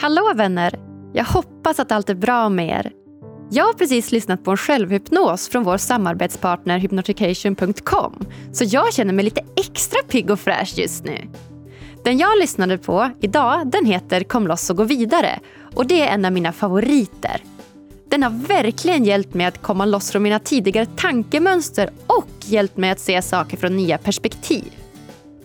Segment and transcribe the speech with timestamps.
[0.00, 0.74] Hallå vänner!
[1.12, 2.92] Jag hoppas att allt är bra med er.
[3.50, 9.24] Jag har precis lyssnat på en självhypnos från vår samarbetspartner hypnotication.com så jag känner mig
[9.24, 11.28] lite extra pigg och fräsch just nu.
[12.04, 15.40] Den jag lyssnade på idag den heter Kom loss och gå vidare
[15.74, 17.42] och det är en av mina favoriter.
[18.08, 22.90] Den har verkligen hjälpt mig att komma loss från mina tidigare tankemönster och hjälpt mig
[22.90, 24.72] att se saker från nya perspektiv.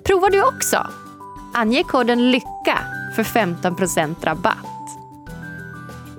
[0.03, 0.87] Prova du också?
[1.53, 4.57] Ange koden LYCKA för 15% rabatt.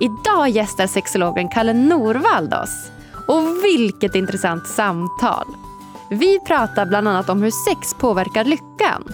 [0.01, 2.91] Idag gästar sexologen Kalle Norvald oss.
[3.29, 5.47] Och vilket intressant samtal!
[6.11, 9.05] Vi pratar bland annat om hur sex påverkar lyckan,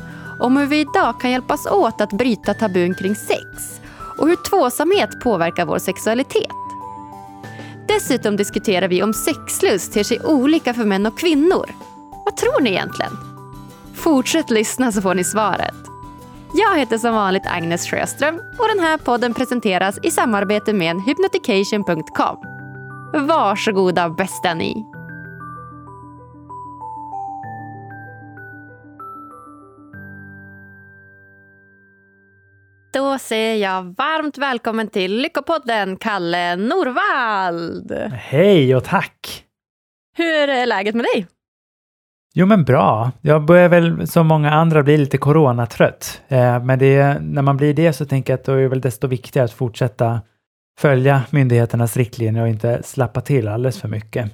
[0.40, 3.80] om hur vi idag kan hjälpas åt att bryta tabun kring sex
[4.18, 6.52] och hur tvåsamhet påverkar vår sexualitet.
[7.88, 11.70] Dessutom diskuterar vi om sexlust ter sig olika för män och kvinnor.
[12.24, 13.12] Vad tror ni egentligen?
[13.94, 15.91] Fortsätt lyssna så får ni svaret.
[16.54, 22.36] Jag heter som vanligt Agnes Sjöström och den här podden presenteras i samarbete med hypnotication.com.
[23.26, 24.84] Varsågoda bästa ni!
[32.92, 37.92] Då säger jag varmt välkommen till Lyckopodden, Kalle Norvald!
[38.12, 39.44] Hej och tack!
[40.16, 41.26] Hur är läget med dig?
[42.34, 43.10] Jo men bra.
[43.20, 46.22] Jag börjar väl som många andra bli lite coronatrött.
[46.28, 48.80] Eh, men det, när man blir det så tänker jag att då är det väl
[48.80, 50.20] desto viktigare att fortsätta
[50.78, 54.32] följa myndigheternas riktlinjer och inte slappa till alldeles för mycket.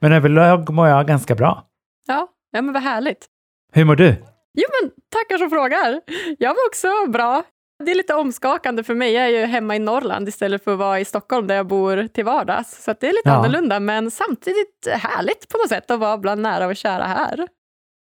[0.00, 1.64] Men överlag mår jag ganska bra.
[2.06, 3.26] Ja, ja men vad härligt.
[3.72, 4.14] Hur mår du?
[4.54, 6.00] Jo men tackar som frågar.
[6.38, 7.42] Jag mår också bra.
[7.84, 9.12] Det är lite omskakande för mig.
[9.12, 12.08] Jag är ju hemma i Norrland istället för att vara i Stockholm där jag bor
[12.08, 12.84] till vardags.
[12.84, 13.32] Så det är lite ja.
[13.32, 17.48] annorlunda men samtidigt härligt på något sätt att vara bland nära och kära här.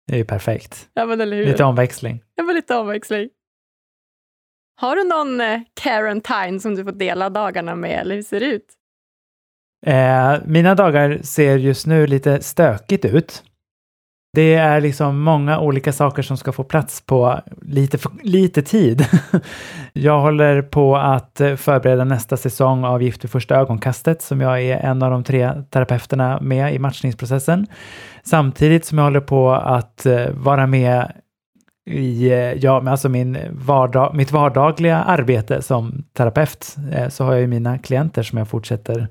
[0.07, 0.89] Det är ju perfekt.
[0.93, 1.45] Ja, men eller hur?
[1.45, 2.23] Lite omväxling.
[2.35, 3.29] Ja, men lite omväxling.
[4.79, 8.45] Har du någon eh, Quarantine som du får dela dagarna med eller hur ser det
[8.45, 8.73] ut?
[9.85, 13.43] Eh, mina dagar ser just nu lite stökigt ut.
[14.37, 19.05] Det är liksom många olika saker som ska få plats på lite, lite tid.
[19.93, 24.61] Jag håller på att eh, förbereda nästa säsong av Gift vid första ögonkastet som jag
[24.61, 27.67] är en av de tre terapeuterna med i matchningsprocessen.
[28.23, 31.11] Samtidigt som jag håller på att eh, vara med
[31.89, 36.75] i eh, ja, alltså min vardag, mitt vardagliga arbete som terapeut
[37.09, 39.07] så har jag ju mina klienter som jag fortsätter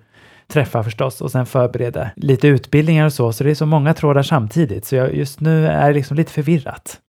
[0.48, 3.32] träffa förstås och sen förbereda lite utbildningar och så.
[3.32, 4.84] Så det är så många trådar samtidigt.
[4.84, 7.00] Så jag, just nu är det liksom lite förvirrat.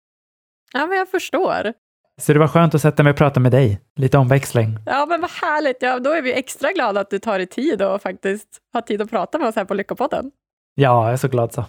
[0.73, 1.73] Ja, men jag förstår.
[2.21, 3.81] Så det var skönt att sätta mig och prata med dig.
[3.97, 4.79] Lite omväxling.
[4.87, 5.77] Ja, men vad härligt.
[5.81, 9.03] Ja, då är vi extra glada att du tar dig tid och faktiskt har tid
[9.03, 10.31] att prata med oss här på Lyckopodden.
[10.75, 11.65] Ja, jag är så glad så.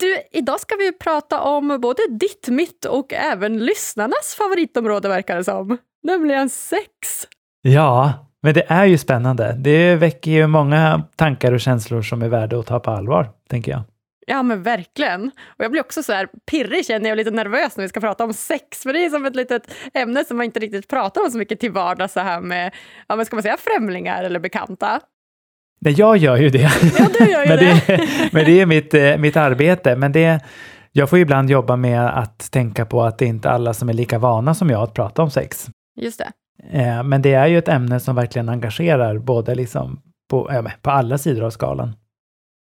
[0.00, 5.44] Du, idag ska vi prata om både ditt, mitt och även lyssnarnas favoritområde verkar det
[5.44, 7.26] som, nämligen sex.
[7.62, 9.54] Ja, men det är ju spännande.
[9.58, 13.72] Det väcker ju många tankar och känslor som är värda att ta på allvar, tänker
[13.72, 13.82] jag.
[14.26, 15.24] Ja, men verkligen.
[15.26, 18.24] Och jag blir också så här pirrig, känner jag, lite nervös när vi ska prata
[18.24, 18.78] om sex.
[18.82, 21.60] För det är som ett litet ämne som man inte riktigt pratar om så mycket
[21.60, 22.74] till vardags, så här med,
[23.08, 25.00] ja, men ska man säga främlingar eller bekanta.
[25.80, 26.70] Nej, jag gör ju det.
[26.98, 27.82] Ja, du gör ju men det.
[27.86, 28.08] det.
[28.32, 29.96] men det är mitt, eh, mitt arbete.
[29.96, 30.40] Men det,
[30.92, 33.92] jag får ibland jobba med att tänka på att det är inte alla som är
[33.92, 35.68] lika vana som jag att prata om sex.
[35.96, 36.30] Just det.
[36.72, 40.90] Eh, men det är ju ett ämne som verkligen engagerar både liksom på, ja, på
[40.90, 41.96] alla sidor av skalan.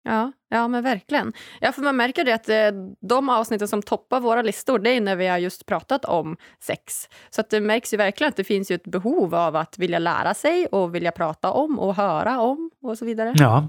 [0.04, 1.32] Ja, ja men verkligen.
[1.60, 5.00] Ja, för man märker det att eh, de avsnitten som toppar våra listor, det är
[5.00, 7.08] när vi har just pratat om sex.
[7.30, 9.98] Så att det märks ju verkligen att det finns ju ett behov av att vilja
[9.98, 13.34] lära sig och vilja prata om och höra om och så vidare.
[13.36, 13.68] Ja.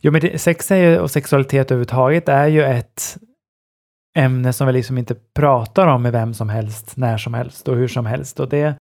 [0.00, 3.18] Jo, men det, sex är och sexualitet överhuvudtaget är ju ett
[4.16, 7.76] ämne som vi liksom inte pratar om med vem som helst, när som helst och
[7.76, 8.40] hur som helst.
[8.40, 8.76] Och det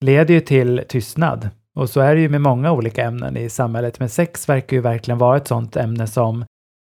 [0.00, 1.48] leder ju till tystnad.
[1.74, 4.80] Och så är det ju med många olika ämnen i samhället, men sex verkar ju
[4.80, 6.44] verkligen vara ett sådant ämne som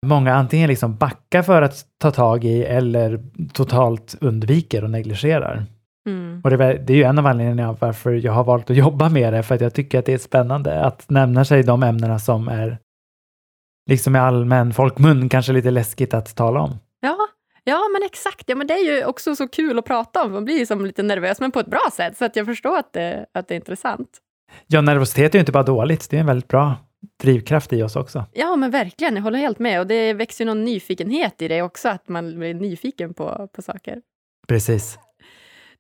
[0.06, 3.24] många antingen liksom backar för att ta tag i eller
[3.54, 5.66] totalt undviker och negligerar.
[6.10, 6.42] Mm.
[6.44, 9.34] Och det, det, är ju en av anledningarna varför jag har valt att jobba med
[9.34, 12.48] det, för att jag tycker att det är spännande att nämna sig de ämnena som
[12.48, 12.78] är
[13.90, 16.78] liksom i allmän folkmun kanske lite läskigt att tala om.
[17.00, 17.18] Ja,
[17.68, 18.44] Ja, men exakt.
[18.50, 20.32] Ja, men det är ju också så kul att prata om.
[20.32, 22.18] Man blir ju som lite nervös, men på ett bra sätt.
[22.18, 24.10] Så att jag förstår att det, att det är intressant.
[24.68, 26.10] Ja, nervositet är ju inte bara dåligt.
[26.10, 26.76] Det är en väldigt bra
[27.24, 28.26] drivkraft i oss också.
[28.34, 29.16] Ja, men verkligen.
[29.16, 29.80] Jag håller helt med.
[29.80, 33.62] Och det växer ju någon nyfikenhet i det också, att man blir nyfiken på, på
[33.62, 34.02] saker.
[34.48, 34.98] Precis.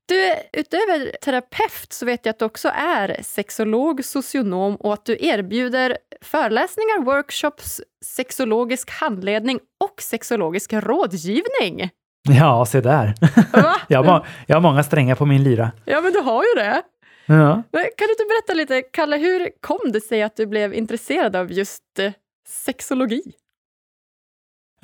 [0.07, 5.17] Du, utöver terapeut så vet jag att du också är sexolog, socionom och att du
[5.19, 11.89] erbjuder föreläsningar, workshops, sexologisk handledning och sexologisk rådgivning.
[12.29, 13.13] Ja, se där.
[13.87, 15.71] jag, har, jag har många strängar på min lyra.
[15.85, 16.81] Ja, men du har ju det.
[17.25, 17.63] Ja.
[17.71, 21.51] Kan du inte berätta lite, Kalle, hur kom det sig att du blev intresserad av
[21.51, 22.11] just eh,
[22.47, 23.21] sexologi?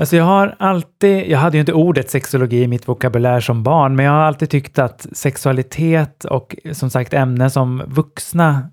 [0.01, 3.95] Alltså jag har alltid, jag hade ju inte ordet sexologi i mitt vokabulär som barn,
[3.95, 8.69] men jag har alltid tyckt att sexualitet och som sagt ämnen som vuxna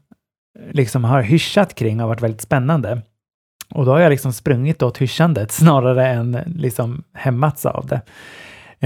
[0.59, 3.03] eh, liksom har hyschat kring har varit väldigt spännande.
[3.75, 8.01] Och då har jag liksom sprungit åt hyschandet snarare än liksom hämmats av det.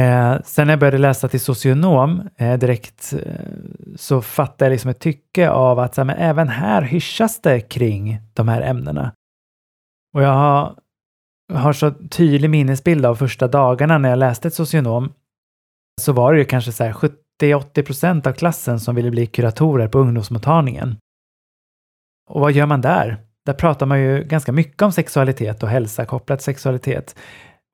[0.02, 3.32] Eh, sen när jag började läsa till socionom eh, direkt eh,
[3.96, 7.60] så fattade jag liksom ett tycke av att så här, men även här hyschas det
[7.60, 9.12] kring de här ämnena.
[10.14, 10.74] Och jag har,
[11.54, 15.12] har så tydlig minnesbild av första dagarna när jag läste ett socionom
[16.00, 19.98] så var det ju kanske så 70-80 procent av klassen som ville bli kuratorer på
[19.98, 20.96] ungdomsmottagningen.
[22.30, 23.18] Och vad gör man där?
[23.46, 27.16] Där pratar man ju ganska mycket om sexualitet och hälsa kopplat till sexualitet.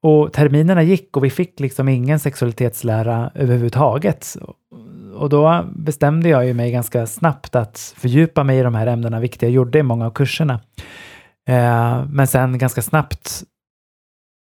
[0.02, 4.36] Och terminerna gick och vi fick liksom ingen sexualitetslära överhuvudtaget.
[5.14, 9.20] Och då bestämde jag ju mig ganska snabbt att fördjupa mig i de här ämnena,
[9.20, 10.60] vilket jag gjorde i många av kurserna.
[11.48, 13.42] Eh, men sen ganska snabbt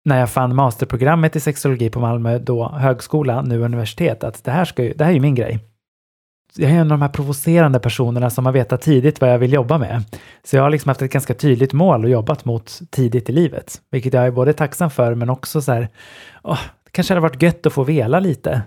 [0.07, 4.65] när jag fann masterprogrammet i sexologi på Malmö, då högskola, nu universitet, att det här,
[4.65, 5.59] ska ju, det här är ju min grej
[6.57, 9.53] jag är en av de här provocerande personerna som har vetat tidigt vad jag vill
[9.53, 10.03] jobba med.
[10.43, 13.81] Så jag har liksom haft ett ganska tydligt mål och jobbat mot tidigt i livet,
[13.91, 15.89] vilket jag är både tacksam för men också så här,
[16.43, 18.61] åh, det kanske hade varit gött att få vela lite.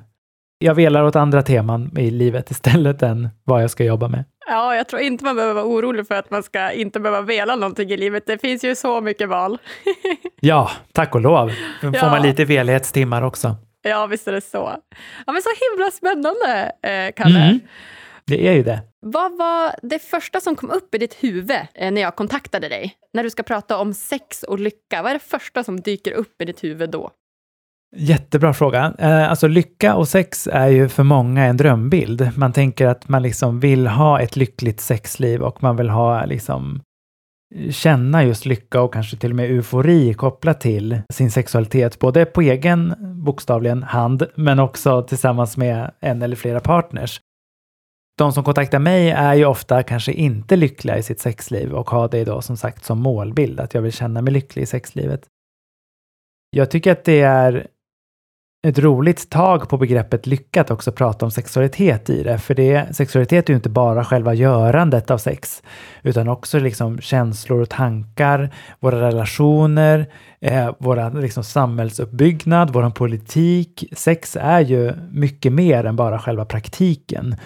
[0.58, 4.25] Jag velar åt andra teman i livet istället än vad jag ska jobba med.
[4.50, 7.56] Ja, jag tror inte man behöver vara orolig för att man ska inte behöva vela
[7.56, 8.26] någonting i livet.
[8.26, 9.58] Det finns ju så mycket val.
[10.41, 11.52] ja, tack och lov.
[11.82, 12.11] Då får ja.
[12.11, 13.56] man lite velighetstimmar också.
[13.82, 14.76] Ja, visst är det så.
[15.26, 17.41] Ja, men så himla spännande, eh, Kalle.
[17.41, 17.61] Mm.
[18.26, 18.81] Det är ju det.
[19.00, 22.94] Vad var det första som kom upp i ditt huvud eh, när jag kontaktade dig?
[23.12, 26.43] När du ska prata om sex och lycka, vad är det första som dyker upp
[26.43, 27.11] i ditt huvud då?
[27.96, 28.94] Jättebra fråga.
[28.98, 32.31] Eh, alltså lycka och sex är ju för många en drömbild.
[32.37, 36.81] Man tänker att man liksom vill ha ett lyckligt sexliv och man vill ha liksom
[37.70, 42.40] känna just lycka och kanske till och med eufori kopplat till sin sexualitet, både på
[42.40, 42.94] egen
[43.25, 47.20] bokstavligen hand, men också tillsammans med en eller flera partners.
[48.19, 52.08] De som kontaktar mig är ju ofta kanske inte lyckliga i sitt sexliv och har
[52.08, 55.26] det då som sagt som målbild, att jag vill känna mig lycklig i sexlivet.
[56.50, 57.66] Jag tycker att det är
[58.62, 62.38] ett roligt tag på begreppet lycka att också prata om sexualitet i det.
[62.38, 65.62] För det, sexualitet är ju inte bara själva görandet av sex,
[66.02, 70.06] utan också liksom känslor och tankar, våra relationer,
[70.40, 73.84] eh, vår liksom samhällsuppbyggnad, vår politik.
[73.92, 77.36] Sex är ju mycket mer än bara själva praktiken.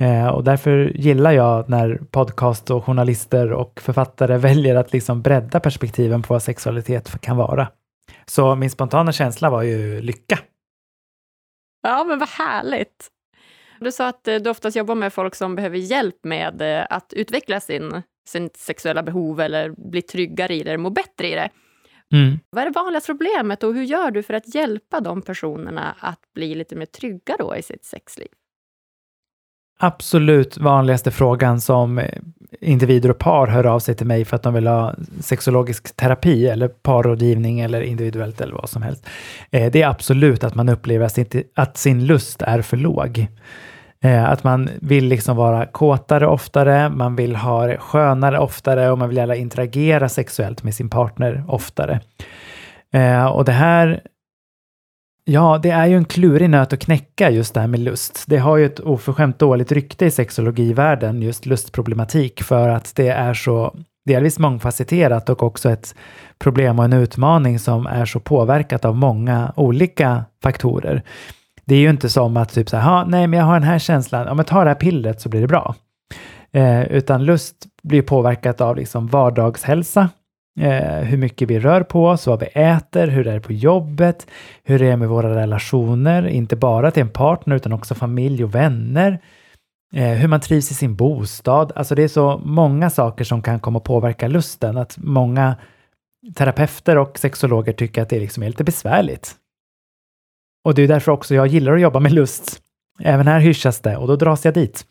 [0.00, 5.60] Eh, och därför gillar jag när podcast och journalister och författare väljer att liksom bredda
[5.60, 7.68] perspektiven på vad sexualitet kan vara.
[8.26, 10.38] Så min spontana känsla var ju lycka.
[11.82, 13.10] Ja, men vad härligt.
[13.80, 17.12] Du sa att eh, du oftast jobbar med folk som behöver hjälp med eh, att
[17.12, 21.50] utveckla sin, sin sexuella behov eller bli tryggare i det, må bättre i det.
[22.12, 22.38] Mm.
[22.50, 26.20] Vad är det vanligaste problemet och hur gör du för att hjälpa de personerna att
[26.34, 28.28] bli lite mer trygga då i sitt sexliv?
[29.86, 32.00] Absolut vanligaste frågan som
[32.60, 36.48] individer och par hör av sig till mig för att de vill ha sexologisk terapi
[36.48, 39.06] eller parrådgivning eller individuellt eller vad som helst.
[39.50, 41.10] Eh, det är absolut att man upplever
[41.54, 43.26] att sin lust är för låg.
[44.00, 48.98] Eh, att man vill liksom vara kåtare oftare, man vill ha det skönare oftare och
[48.98, 52.00] man vill gärna interagera sexuellt med sin partner oftare.
[52.92, 54.00] Eh, och det här
[55.26, 58.24] Ja, det är ju en klurig nöt att knäcka just det här med lust.
[58.26, 63.34] Det har ju ett oförskämt dåligt rykte i sexologivärlden, just lustproblematik, för att det är
[63.34, 63.74] så
[64.06, 65.94] delvis mångfacetterat och också ett
[66.38, 71.02] problem och en utmaning som är så påverkat av många olika faktorer.
[71.64, 73.78] Det är ju inte som att typ så här, nej men jag har den här
[73.78, 75.74] känslan, om jag tar det här pillret så blir det bra.
[76.52, 80.08] Eh, utan lust blir påverkat av liksom vardagshälsa,
[80.60, 84.26] Eh, hur mycket vi rör på oss, vad vi äter, hur det är på jobbet,
[84.62, 88.54] hur det är med våra relationer, inte bara till en partner utan också familj och
[88.54, 89.20] vänner.
[89.94, 91.72] Eh, hur man trivs i sin bostad.
[91.74, 95.56] Alltså det är så många saker som kan komma att påverka lusten, att många
[96.34, 99.34] terapeuter och sexologer tycker att det liksom är lite besvärligt.
[100.64, 102.60] Och det är därför också jag gillar att jobba med lust.
[103.00, 104.86] Även här hyschas det och då dras jag dit.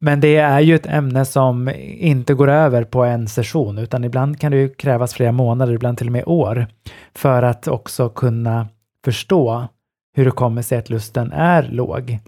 [0.00, 4.40] Men det är ju ett ämne som inte går över på en session, utan ibland
[4.40, 6.66] kan det ju krävas flera månader, ibland till och med år,
[7.14, 8.68] för att också kunna
[9.04, 9.68] förstå
[10.16, 12.18] hur det kommer sig att lusten är låg.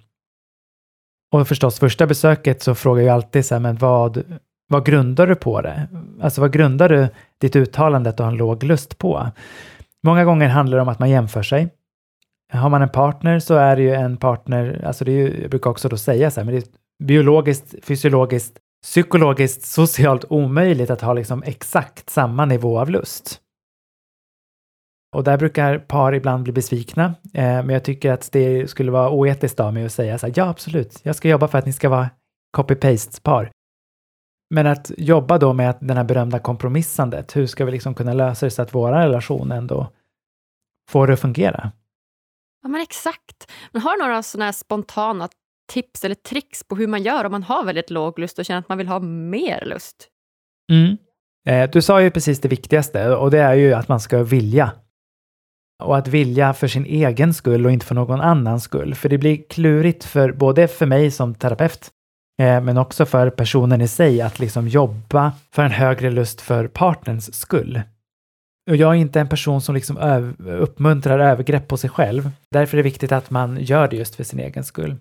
[1.33, 4.23] Och förstås, första besöket så frågar jag alltid så här, men vad,
[4.69, 5.89] vad grundar du på det?
[6.21, 7.09] Alltså vad grundar du
[7.41, 9.27] ditt uttalande att du har en låg lust på?
[10.03, 11.69] Många gånger handlar det om att man jämför sig.
[12.53, 15.51] Har man en partner så är det ju en partner, alltså det är ju, jag
[15.51, 21.01] brukar också då säga så här, men det är biologiskt, fysiologiskt, psykologiskt, socialt omöjligt att
[21.01, 23.41] ha liksom exakt samma nivå av lust.
[25.17, 29.11] Och där brukar par ibland bli besvikna, eh, men jag tycker att det skulle vara
[29.11, 31.73] oetiskt av mig att säga så här, ja absolut, jag ska jobba för att ni
[31.73, 32.11] ska vara
[32.57, 33.51] copy-paste-par.
[34.55, 38.47] Men att jobba då med den här berömda kompromissandet, hur ska vi liksom kunna lösa
[38.47, 39.93] det så att våra relation ändå
[40.91, 41.73] får det att fungera?
[42.63, 43.53] Ja men exakt.
[43.73, 45.29] Men har du några sådana här spontana
[45.73, 48.61] tips eller tricks på hur man gör om man har väldigt låg lust och känner
[48.61, 50.09] att man vill ha mer lust?
[50.73, 50.97] Mm.
[51.49, 54.73] Eh, du sa ju precis det viktigaste och det är ju att man ska vilja.
[55.83, 58.95] Och att vilja för sin egen skull och inte för någon annans skull.
[58.95, 61.91] För det blir klurigt för både för mig som terapeut
[62.41, 66.69] eh, men också för personen i sig att liksom jobba för en högre lust för
[66.69, 67.83] partnerns skull.
[68.71, 69.97] Och jag är inte en person som liksom
[70.39, 72.31] uppmuntrar övergrepp på sig själv.
[72.51, 74.97] Därför är det viktigt att man gör det just för sin egen skull.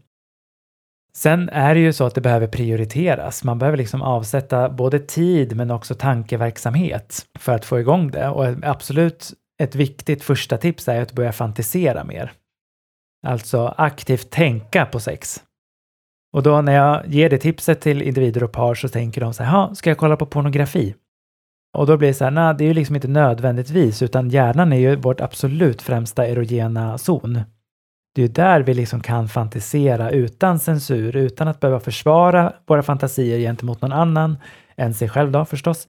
[1.14, 3.44] Sen är det ju så att det behöver prioriteras.
[3.44, 8.28] Man behöver liksom avsätta både tid men också tankeverksamhet för att få igång det.
[8.28, 12.32] Och absolut ett viktigt första tips är att börja fantisera mer.
[13.28, 15.44] Alltså aktivt tänka på sex.
[16.34, 19.44] Och då när jag ger det tipset till individer och par så tänker de så
[19.44, 20.96] här, ska jag kolla på pornografi?
[21.78, 24.74] Och då blir det så här, nej, det är ju liksom inte nödvändigtvis, utan hjärnan
[24.74, 27.40] är ju vårt absolut främsta erogena zon.
[28.16, 33.40] Det är där vi liksom kan fantisera utan censur, utan att behöva försvara våra fantasier
[33.40, 34.38] gentemot någon annan
[34.76, 35.88] än sig själv då förstås.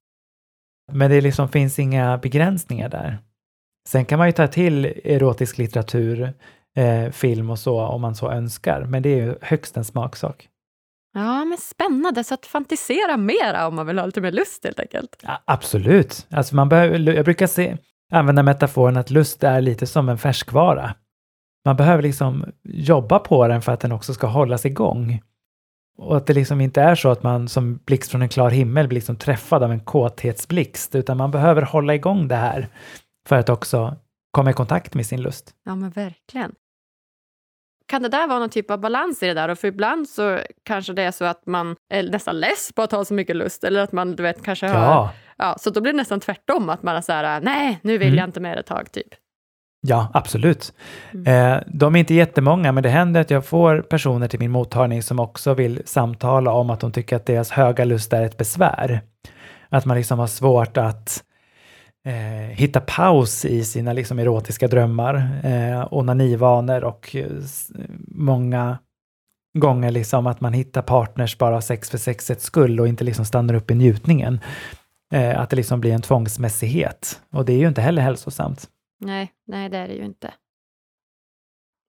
[0.91, 3.17] Men det liksom finns inga begränsningar där.
[3.89, 6.33] Sen kan man ju ta till erotisk litteratur,
[6.77, 10.49] eh, film och så om man så önskar, men det är ju högst en smaksak.
[11.13, 12.23] Ja, men spännande.
[12.23, 15.15] Så att fantisera mera om man vill ha lite mer lust helt enkelt.
[15.23, 16.27] Ja, absolut.
[16.29, 17.77] Alltså man behöver, jag brukar se,
[18.11, 20.95] använda metaforen att lust är lite som en färskvara.
[21.65, 25.21] Man behöver liksom jobba på den för att den också ska hållas igång.
[25.97, 28.87] Och att det liksom inte är så att man som blixt från en klar himmel
[28.87, 32.67] blir liksom träffad av en kåthetsblixt, utan man behöver hålla igång det här
[33.27, 33.95] för att också
[34.31, 35.55] komma i kontakt med sin lust.
[35.65, 36.55] Ja, men verkligen.
[37.85, 39.49] Kan det där vara någon typ av balans i det där?
[39.49, 42.91] Och för ibland så kanske det är så att man är nästan less på att
[42.91, 44.83] ha så mycket lust, eller att man du vet kanske har...
[44.83, 45.13] Ja.
[45.37, 48.07] ja så då blir det nästan tvärtom, att man är så här, nej, nu vill
[48.07, 48.17] mm.
[48.17, 49.15] jag inte mer ett tag, typ.
[49.85, 50.73] Ja, absolut.
[51.13, 51.53] Mm.
[51.55, 55.03] Eh, de är inte jättemånga, men det händer att jag får personer till min mottagning
[55.03, 59.01] som också vill samtala om att de tycker att deras höga lust är ett besvär.
[59.69, 61.23] Att man liksom har svårt att
[62.05, 67.27] eh, hitta paus i sina liksom erotiska drömmar, eh, onanivanor och eh,
[68.07, 68.77] många
[69.57, 73.53] gånger liksom att man hittar partners bara sex för sexets skull och inte liksom stannar
[73.53, 74.39] upp i njutningen.
[75.13, 77.21] Eh, att det liksom blir en tvångsmässighet.
[77.31, 78.69] Och det är ju inte heller hälsosamt.
[79.05, 80.33] Nej, nej det är det ju inte.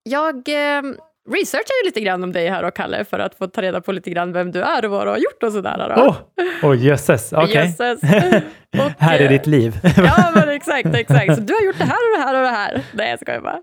[0.02, 0.82] Jag eh,
[1.30, 3.92] researchar ju lite grann om dig här och Kalle för att få ta reda på
[3.92, 5.94] lite grann vem du är och vad du har gjort och sådär.
[5.96, 6.16] Åh,
[6.62, 7.74] oh, oh, jösses, okej.
[7.74, 8.40] Okay.
[8.98, 9.80] här är ditt liv.
[9.96, 11.34] ja, men exakt, exakt.
[11.34, 12.84] Så du har gjort det här och det här och det här.
[12.92, 13.60] Nej, jag skojar bara.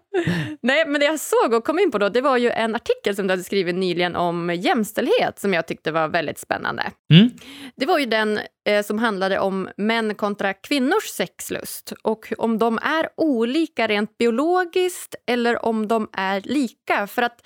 [0.61, 3.15] Nej, men det jag såg och kom in på då, det var ju en artikel
[3.15, 6.83] som du hade skrivit nyligen om jämställdhet som jag tyckte var väldigt spännande.
[7.13, 7.29] Mm.
[7.75, 12.79] Det var ju den eh, som handlade om män kontra kvinnors sexlust och om de
[12.81, 17.07] är olika rent biologiskt eller om de är lika.
[17.07, 17.41] För att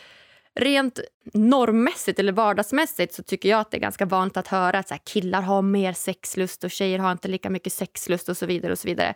[0.60, 1.00] rent
[1.34, 4.96] normmässigt eller vardagsmässigt så tycker jag att det är ganska vanligt att höra att så
[5.04, 8.72] killar har mer sexlust och tjejer har inte lika mycket sexlust och så vidare.
[8.72, 9.14] och så vidare.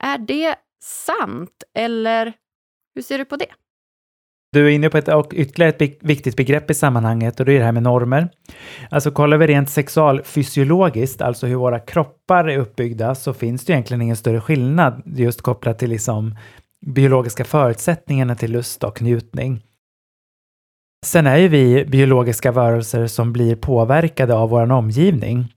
[0.00, 2.32] Är det sant eller
[2.94, 3.48] hur ser du på det?
[4.52, 7.58] Du är inne på ett, och ytterligare ett viktigt begrepp i sammanhanget och det är
[7.58, 8.28] det här med normer.
[8.90, 14.02] Alltså kollar vi rent sexualfysiologiskt, alltså hur våra kroppar är uppbyggda, så finns det egentligen
[14.02, 16.36] ingen större skillnad just kopplat till liksom
[16.86, 19.62] biologiska förutsättningarna till lust och njutning.
[21.06, 25.54] Sen är ju vi biologiska varelser som blir påverkade av vår omgivning.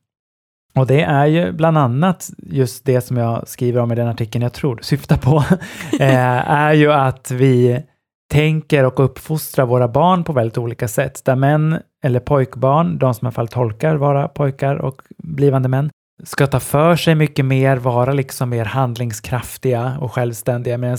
[0.76, 4.44] Och det är ju bland annat just det som jag skriver om i den artikeln
[4.44, 5.38] jag tror du syftar på,
[6.00, 7.84] eh, är ju att vi
[8.32, 11.26] tänker och uppfostrar våra barn på väldigt olika sätt.
[11.26, 15.90] Där män eller pojkbarn, de som i alla fall tolkar vara pojkar och blivande män,
[16.24, 20.98] ska ta för sig mycket mer, vara liksom mer handlingskraftiga och självständiga medan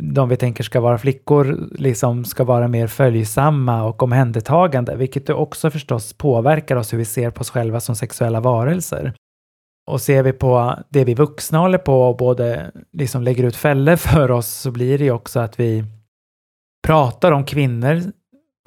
[0.00, 5.70] de vi tänker ska vara flickor liksom ska vara mer följsamma och omhändertagande, vilket också
[5.70, 9.14] förstås påverkar oss hur vi ser på oss själva som sexuella varelser.
[9.90, 13.96] Och ser vi på det vi vuxna håller på och både liksom lägger ut fällor
[13.96, 15.84] för oss så blir det ju också att vi
[16.86, 18.02] pratar om kvinnor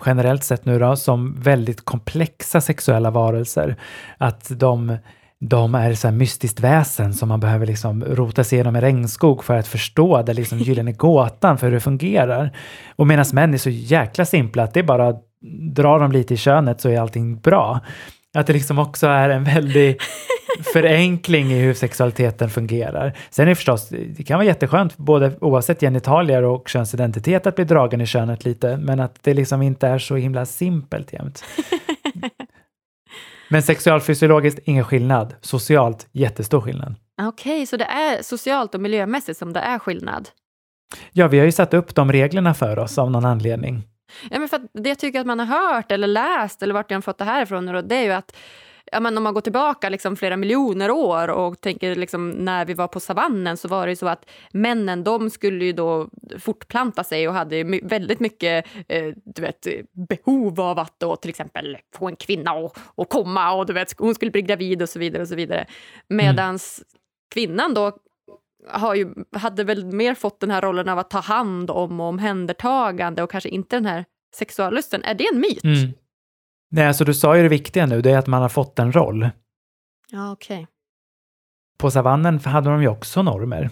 [0.05, 3.75] generellt sett nu då som väldigt komplexa sexuella varelser.
[4.17, 4.97] Att de
[5.41, 9.43] de är så här mystiskt väsen som man behöver liksom rota sig igenom en regnskog
[9.43, 12.55] för att förstå den liksom gyllene gåtan för hur det fungerar.
[12.95, 15.15] Och medan män är så jäkla simpla att det är bara
[15.73, 17.79] drar de lite i könet så är allting bra.
[18.33, 20.01] Att det liksom också är en väldig
[20.73, 23.13] förenkling i hur sexualiteten fungerar.
[23.29, 27.65] Sen är det förstås, det kan vara jätteskönt både oavsett genitalier och könsidentitet att bli
[27.65, 31.43] dragen i könet lite, men att det liksom inte är så himla simpelt jämt.
[33.49, 36.95] Men sexualfysiologiskt ingen skillnad, socialt jättestor skillnad.
[37.21, 40.29] Okej, okay, så det är socialt och miljömässigt som det är skillnad?
[41.11, 43.83] Ja, vi har ju satt upp de reglerna för oss av någon anledning.
[44.29, 46.97] Ja, men för det jag tycker att man har hört eller läst eller vart jag
[46.97, 48.35] har fått det här ifrån, det är ju att
[48.91, 52.73] ja, men om man går tillbaka liksom flera miljoner år och tänker liksom när vi
[52.73, 57.27] var på savannen så var det så att männen de skulle ju då fortplanta sig
[57.27, 59.67] och hade väldigt mycket eh, du vet,
[60.09, 63.99] behov av att då till exempel få en kvinna att och komma och du vet,
[63.99, 65.21] hon skulle bli gravid och så vidare.
[65.21, 65.65] och så vidare.
[66.07, 66.59] Medan mm.
[67.33, 67.91] kvinnan då
[68.67, 72.07] har ju, hade väl mer fått den här rollen av att ta hand om och
[72.07, 74.05] omhändertagande och kanske inte den här
[74.35, 75.03] sexuallusten.
[75.03, 75.63] Är det en myt?
[75.63, 75.93] Mm.
[76.71, 78.91] Nej, alltså du sa ju det viktiga nu, det är att man har fått en
[78.91, 79.29] roll.
[80.11, 80.55] Ja, okej.
[80.55, 80.67] Okay.
[81.79, 83.69] På savannen hade de ju också normer.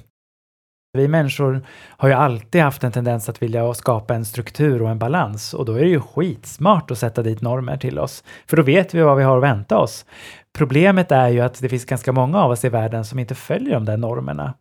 [0.93, 4.99] Vi människor har ju alltid haft en tendens att vilja skapa en struktur och en
[4.99, 8.63] balans och då är det ju skitsmart att sätta dit normer till oss, för då
[8.63, 10.05] vet vi vad vi har att vänta oss.
[10.53, 13.73] Problemet är ju att det finns ganska många av oss i världen som inte följer
[13.73, 14.53] de där normerna.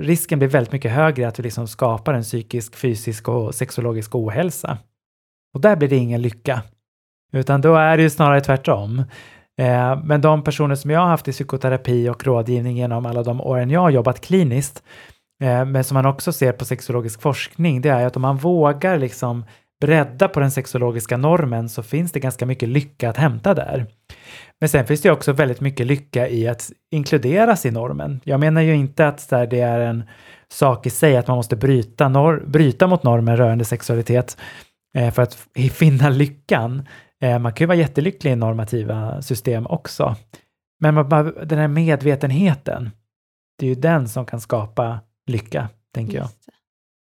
[0.00, 4.78] Risken blir väldigt mycket högre att vi liksom skapar en psykisk, fysisk och sexologisk ohälsa.
[5.56, 6.62] Och där blir det ingen lycka.
[7.32, 8.98] Utan då är det ju snarare tvärtom.
[9.60, 13.40] Eh, men de personer som jag har haft i psykoterapi och rådgivning genom alla de
[13.40, 14.82] åren jag har jobbat kliniskt,
[15.42, 18.98] eh, men som man också ser på sexologisk forskning, det är att om man vågar
[18.98, 19.44] liksom
[19.80, 23.86] bredda på den sexologiska normen så finns det ganska mycket lycka att hämta där.
[24.60, 28.20] Men sen finns det också väldigt mycket lycka i att inkluderas i normen.
[28.24, 30.04] Jag menar ju inte att det är en
[30.48, 34.36] sak i sig att man måste bryta, nor- bryta mot normen rörande sexualitet,
[34.94, 35.34] för att
[35.72, 36.88] finna lyckan.
[37.20, 40.16] Eh, man kan ju vara jättelycklig i normativa system också.
[40.80, 40.94] Men
[41.48, 42.90] den här medvetenheten,
[43.58, 46.28] det är ju den som kan skapa lycka, tänker jag.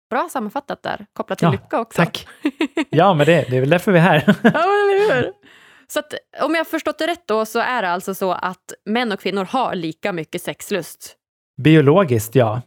[0.09, 1.97] Bra sammanfattat där, kopplat till ja, lycka också.
[1.97, 2.27] Tack!
[2.89, 4.23] Ja, men det, det är väl därför vi är här.
[4.43, 5.31] ja, eller hur?
[5.87, 8.73] Så att, om jag har förstått det rätt då så är det alltså så att
[8.85, 11.15] män och kvinnor har lika mycket sexlust?
[11.61, 12.61] Biologiskt, ja.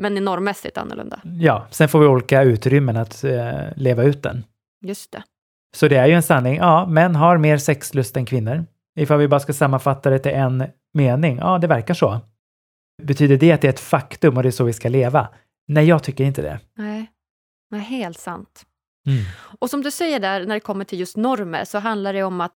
[0.00, 1.20] Men normmässigt annorlunda?
[1.24, 4.44] Ja, sen får vi olika utrymmen att eh, leva ut den.
[4.84, 5.22] Just det.
[5.74, 6.56] Så det är ju en sanning.
[6.56, 8.64] Ja, män har mer sexlust än kvinnor.
[8.98, 11.38] Ifall vi bara ska sammanfatta det till en mening.
[11.38, 12.20] Ja, det verkar så.
[13.02, 15.28] Betyder det att det är ett faktum och det är så vi ska leva?
[15.68, 16.60] Nej, jag tycker inte det.
[16.76, 17.10] Nej,
[17.70, 18.66] Nej helt sant.
[19.06, 19.24] Mm.
[19.58, 22.40] Och som du säger där, när det kommer till just normer, så handlar det om
[22.40, 22.52] att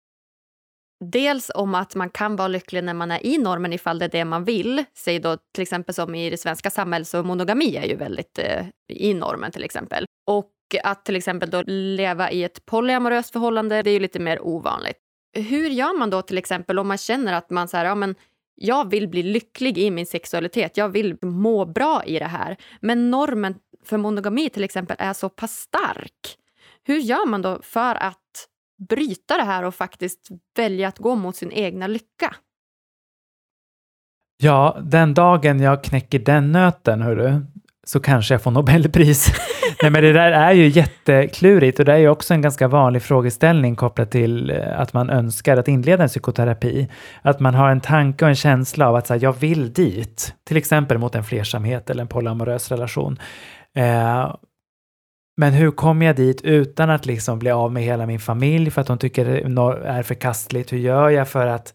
[1.00, 4.10] Dels om att man kan vara lycklig när man är i normen ifall det är
[4.10, 4.84] det man vill.
[4.98, 8.66] Säg då till exempel som i det svenska samhället så monogami är ju väldigt eh,
[8.94, 10.06] i normen till exempel.
[10.28, 10.52] Och
[10.84, 14.98] att till exempel då leva i ett polyamoröst förhållande, det är ju lite mer ovanligt.
[15.34, 18.16] Hur gör man då till exempel om man känner att man så här, ja men
[18.56, 22.58] jag vill bli lycklig i min sexualitet, jag vill må bra i det här.
[22.82, 26.38] Men normen för monogami till exempel är så pass stark.
[26.84, 28.48] Hur gör man då för att
[28.90, 32.36] bryta det här och faktiskt välja att gå mot sin egna lycka?
[34.38, 37.46] Ja, den dagen jag knäcker den nöten, hörru,
[37.84, 39.32] så kanske jag får Nobelpris.
[39.82, 43.02] Nej, men det där är ju jätteklurigt och det är ju också en ganska vanlig
[43.02, 46.88] frågeställning kopplat till eh, att man önskar att inleda en psykoterapi.
[47.22, 50.58] Att man har en tanke och en känsla av att säga, jag vill dit, till
[50.58, 53.20] exempel mot en flersamhet eller en polyamorös relation.
[53.76, 54.36] Eh,
[55.38, 58.82] men hur kommer jag dit utan att liksom bli av med hela min familj för
[58.82, 59.40] att de tycker det
[59.88, 60.74] är förkastligt?
[60.74, 61.74] Hur gör jag för att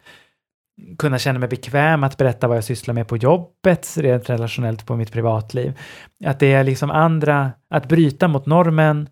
[0.99, 4.97] kunna känna mig bekväm att berätta vad jag sysslar med på jobbet, rent relationellt på
[4.97, 5.79] mitt privatliv.
[6.25, 9.09] Att det är liksom andra, att bryta mot normen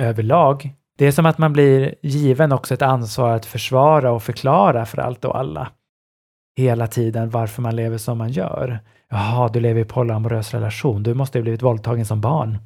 [0.00, 0.74] överlag.
[0.98, 4.98] Det är som att man blir given också ett ansvar att försvara och förklara för
[4.98, 5.70] allt och alla.
[6.56, 8.80] Hela tiden varför man lever som man gör.
[9.10, 11.02] Jaha, du lever i polyamorös relation.
[11.02, 12.58] Du måste ha blivit våldtagen som barn.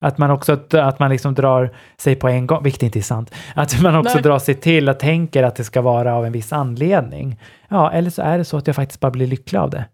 [0.00, 3.34] Att man också att man liksom drar sig på en gång, vilket inte är sant,
[3.54, 4.22] att man också Nej.
[4.22, 7.40] drar sig till och tänker att det ska vara av en viss anledning.
[7.68, 9.84] Ja, eller så är det så att jag faktiskt bara blir lycklig av det.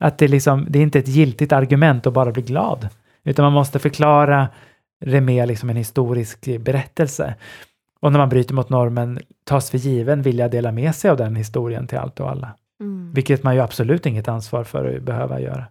[0.00, 2.88] Att det, liksom, det är inte ett giltigt argument att bara bli glad,
[3.24, 4.48] utan man måste förklara
[5.00, 7.34] det med liksom en historisk berättelse.
[8.00, 11.36] Och när man bryter mot normen tas för given vilja dela med sig av den
[11.36, 12.54] historien till allt och alla.
[12.80, 13.12] Mm.
[13.12, 15.64] Vilket man ju absolut inget ansvar för att behöva göra.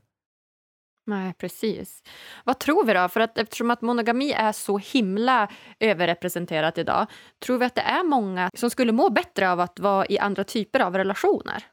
[1.09, 2.03] Nej, precis.
[2.43, 3.09] Vad tror vi då?
[3.09, 5.47] För att eftersom att monogami är så himla
[5.79, 7.07] överrepresenterat idag,
[7.45, 10.43] tror vi att det är många som skulle må bättre av att vara i andra
[10.43, 11.63] typer av relationer?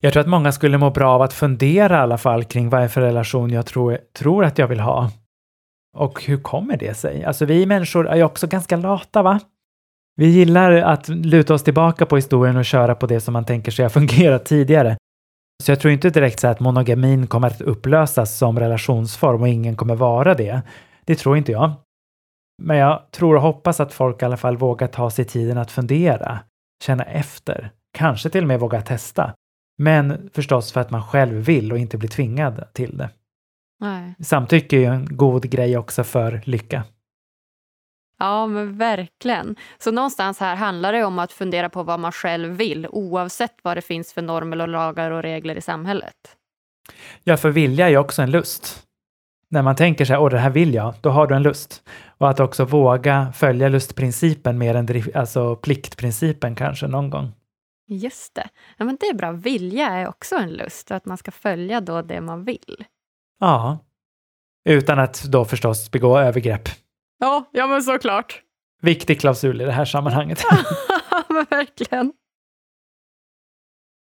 [0.00, 2.82] Jag tror att många skulle må bra av att fundera i alla fall kring vad
[2.82, 5.10] är för relation jag tror, tror att jag vill ha.
[5.96, 7.24] Och hur kommer det sig?
[7.24, 9.40] Alltså vi människor är ju också ganska lata va?
[10.16, 13.72] Vi gillar att luta oss tillbaka på historien och köra på det som man tänker
[13.72, 14.96] sig har fungerat tidigare.
[15.62, 19.76] Så jag tror inte direkt så att monogamin kommer att upplösas som relationsform och ingen
[19.76, 20.62] kommer vara det.
[21.04, 21.72] Det tror inte jag.
[22.62, 25.70] Men jag tror och hoppas att folk i alla fall vågar ta sig tiden att
[25.70, 26.38] fundera,
[26.84, 29.34] känna efter, kanske till och med våga testa.
[29.78, 33.10] Men förstås för att man själv vill och inte blir tvingad till det.
[33.80, 34.14] Nej.
[34.20, 36.84] Samtycke är ju en god grej också för lycka.
[38.22, 39.56] Ja, men verkligen.
[39.78, 43.76] Så någonstans här handlar det om att fundera på vad man själv vill oavsett vad
[43.76, 46.36] det finns för normer och lagar och regler i samhället.
[47.24, 48.86] Ja, för vilja är ju också en lust.
[49.48, 51.82] När man tänker sig, åh det här vill jag, då har du en lust.
[52.18, 57.32] Och att också våga följa lustprincipen mer än alltså pliktprincipen kanske någon gång.
[57.88, 58.48] Just det.
[58.76, 59.32] Ja, men det är bra.
[59.32, 62.84] Vilja är också en lust och att man ska följa då det man vill.
[63.40, 63.78] Ja.
[64.68, 66.68] Utan att då förstås begå övergrepp.
[67.22, 68.42] Ja, ja men såklart.
[68.82, 70.44] Viktig klausul i det här sammanhanget.
[71.28, 72.12] men verkligen.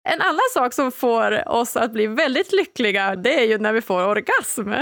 [0.09, 3.81] En annan sak som får oss att bli väldigt lyckliga, det är ju när vi
[3.81, 4.73] får orgasm.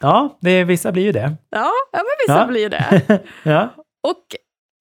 [0.00, 1.36] ja, det, vissa blir ju det.
[1.50, 2.46] Ja, ja men vissa Ja.
[2.46, 3.22] blir det.
[3.42, 3.68] ja.
[4.08, 4.36] Och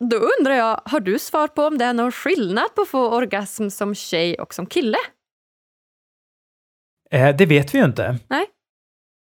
[0.10, 3.10] då undrar jag, har du svar på om det är någon skillnad på att få
[3.16, 4.98] orgasm som tjej och som kille?
[7.12, 8.18] Eh, det vet vi ju inte.
[8.28, 8.46] Nej.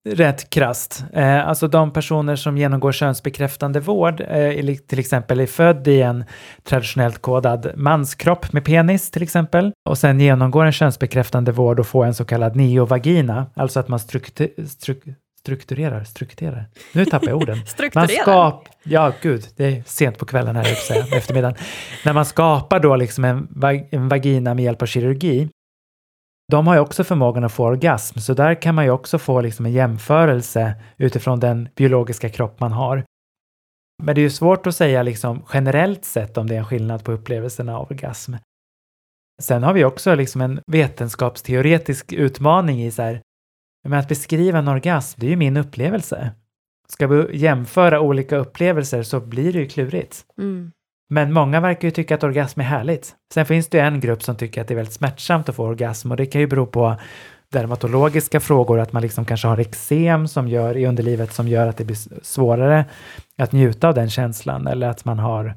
[0.09, 1.05] Rätt krast.
[1.13, 6.25] Eh, alltså de personer som genomgår könsbekräftande vård, eh, till exempel är född i en
[6.65, 12.05] traditionellt kodad manskropp med penis till exempel, och sen genomgår en könsbekräftande vård och får
[12.07, 16.65] en så kallad neovagina, alltså att man struktu- struk- strukturerar, strukturerar.
[16.93, 17.57] Nu tappar jag orden.
[17.95, 21.57] Man skap, ja gud, det är sent på kvällen här, säga, eftermiddagen.
[22.05, 25.49] När man skapar då liksom en, vag- en vagina med hjälp av kirurgi,
[26.53, 29.41] de har ju också förmågan att få orgasm, så där kan man ju också få
[29.41, 33.05] liksom en jämförelse utifrån den biologiska kropp man har.
[34.03, 37.05] Men det är ju svårt att säga liksom generellt sett om det är en skillnad
[37.05, 38.35] på upplevelsen av orgasm.
[39.43, 43.23] Sen har vi också liksom en vetenskapsteoretisk utmaning i så här,
[43.89, 46.31] men att beskriva en orgasm, det är ju min upplevelse.
[46.89, 50.27] Ska vi jämföra olika upplevelser så blir det ju klurigt.
[50.39, 50.73] Mm.
[51.11, 53.15] Men många verkar ju tycka att orgasm är härligt.
[53.35, 55.65] Sen finns det ju en grupp som tycker att det är väldigt smärtsamt att få
[55.65, 56.97] orgasm och det kan ju bero på
[57.53, 61.77] dermatologiska frågor, att man liksom kanske har eksem som gör i underlivet som gör att
[61.77, 62.85] det blir svårare
[63.39, 65.55] att njuta av den känslan eller att man har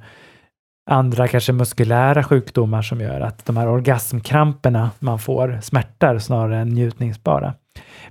[0.90, 6.70] andra kanske muskulära sjukdomar som gör att de här orgasmkramperna man får smärtar snarare än
[6.70, 7.54] njutningsbara.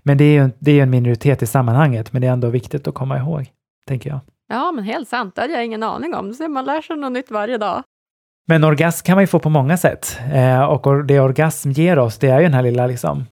[0.02, 2.48] Men det är ju det är ju en minoritet i sammanhanget, men det är ändå
[2.48, 3.50] viktigt att komma ihåg,
[3.86, 4.20] tänker jag.
[4.54, 5.34] Ja, men helt sant.
[5.34, 6.34] Det hade jag ingen aning om.
[6.34, 7.82] Så man lär sig något nytt varje dag.
[8.46, 10.18] Men orgasm kan man ju få på många sätt.
[10.32, 13.24] Eh, och det orgasm ger oss, det är ju den här lilla liksom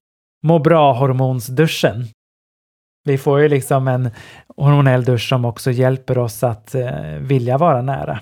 [0.43, 2.05] må bra-hormonsduschen.
[3.03, 4.09] Vi får ju liksom en
[4.57, 8.19] hormonell dusch som också hjälper oss att eh, vilja vara nära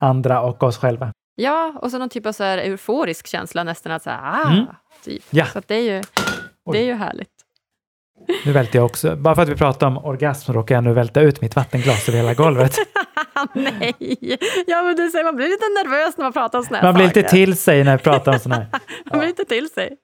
[0.00, 1.12] andra och oss själva.
[1.34, 4.66] Ja, och så någon typ av så här euforisk känsla nästan att säga ah, Mm.
[5.04, 5.24] typ.
[5.30, 5.46] Ja.
[5.46, 6.02] Så att det är ju,
[6.72, 7.30] det är ju härligt.
[8.44, 11.20] Nu välter jag också, bara för att vi pratar om orgasm råkar jag nu välta
[11.20, 12.76] ut mitt vattenglas över hela golvet.
[13.54, 13.94] Nej!
[14.66, 16.94] Ja, men du säger man blir lite nervös när man pratar om såna här Man
[16.94, 17.20] blir saker.
[17.20, 18.80] lite till sig när vi pratar om sådana här.
[19.10, 19.96] Man blir lite till sig.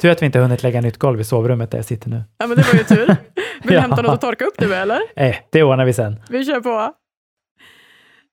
[0.00, 2.22] Tur att vi inte hunnit lägga nytt golv i sovrummet där jag sitter nu.
[2.38, 3.06] Ja, men det var ju tur.
[3.06, 3.16] Vill
[3.62, 3.80] du Ja.
[3.80, 5.00] hämta något att torka upp det med, eller?
[5.16, 6.20] Eh, det ordnar vi sen.
[6.28, 6.92] Vi kör på.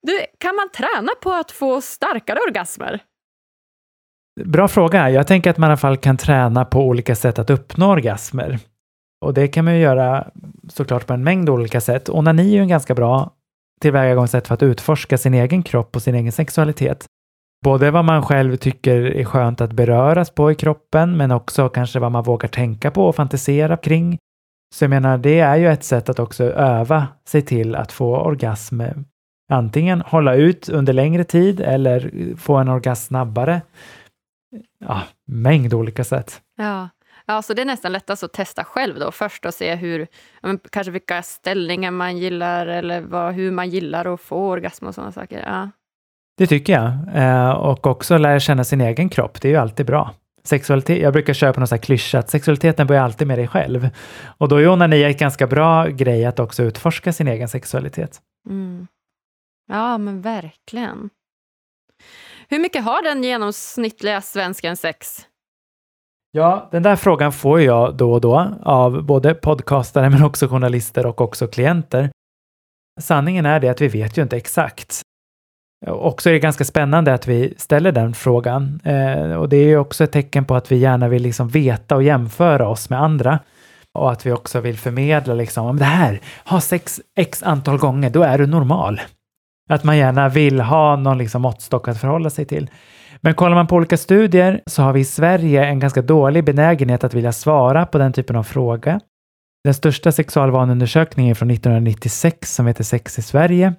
[0.08, 3.00] Du, kan man träna på att få starkare orgasmer?
[4.46, 5.10] Bra fråga.
[5.10, 8.60] Jag tänker att man i alla fall kan träna på olika sätt att uppnå orgasmer.
[9.24, 10.28] Och det kan man ju göra
[10.70, 12.10] såklart på en mängd olika sätt.
[12.10, 13.32] Onani är ju en ganska bra
[13.82, 17.06] tillvägagångssätt för att utforska sin egen kropp och sin egen sexualitet.
[17.64, 22.00] Både vad man själv tycker är skönt att beröras på i kroppen, men också kanske
[22.00, 24.18] vad man vågar tänka på och fantisera kring.
[24.76, 28.18] Så jag menar, det är ju ett sätt att också öva sig till att få
[28.18, 28.82] orgasm.
[29.52, 33.62] Antingen hålla ut under längre tid eller få en orgasm snabbare.
[34.80, 36.42] Ja, mängd olika sätt.
[36.58, 36.90] Ja
[37.26, 40.08] ja, så det är nästan lättast att testa själv då först och se hur,
[40.70, 45.12] kanske vilka ställningar man gillar eller vad, hur man gillar att få orgasm och sådana
[45.12, 45.44] saker.
[45.48, 45.70] Ja.
[46.38, 46.94] Det tycker jag.
[47.16, 49.42] Eh, och också lära känna sin egen kropp.
[49.42, 50.14] Det är ju alltid bra.
[50.44, 53.48] Sexualitet, jag brukar köra på någon sån här klyscha att sexualiteten börjar alltid med dig
[53.48, 53.90] själv.
[54.38, 58.22] Och då är onani ett ganska bra grej att också utforska sin egen sexualitet.
[58.50, 58.88] Mm.
[59.68, 61.10] Ja, men verkligen.
[62.50, 65.28] Hur mycket har den genomsnittliga svensken sex?
[66.36, 71.06] Ja, den där frågan får jag då och då av både podcastare men också journalister
[71.06, 72.10] och också klienter.
[73.02, 75.02] Sanningen är det att vi vet ju inte exakt.
[75.88, 78.80] Också är det ganska spännande att vi ställer den frågan.
[78.84, 81.96] Eh, och det är ju också ett tecken på att vi gärna vill liksom veta
[81.96, 83.40] och jämföra oss med andra.
[83.94, 88.10] Och att vi också vill förmedla liksom, om det här, ha sex x antal gånger,
[88.10, 89.02] då är du normal.
[89.70, 92.70] Att man gärna vill ha någon liksom måttstock att förhålla sig till.
[93.22, 97.04] Men kollar man på olika studier så har vi i Sverige en ganska dålig benägenhet
[97.04, 99.00] att vilja svara på den typen av fråga.
[99.64, 103.74] Den största sexualvaneundersökningen är från 1996 som heter Sex i Sverige.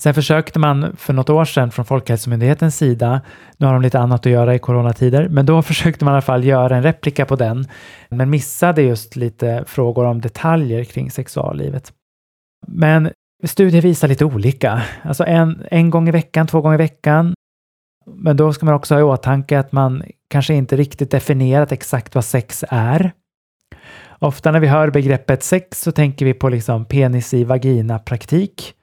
[0.00, 3.20] Sen försökte man för något år sedan från Folkhälsomyndighetens sida,
[3.56, 6.22] nu har de lite annat att göra i coronatider, men då försökte man i alla
[6.22, 7.66] fall göra en replika på den,
[8.08, 11.92] men missade just lite frågor om detaljer kring sexuallivet.
[12.66, 13.10] Men
[13.42, 17.34] studier visar lite olika, alltså en, en gång i veckan, två gånger i veckan,
[18.06, 22.14] men då ska man också ha i åtanke att man kanske inte riktigt definierat exakt
[22.14, 23.12] vad sex är.
[24.18, 28.74] Ofta när vi hör begreppet sex så tänker vi på liksom penis i vagina-praktik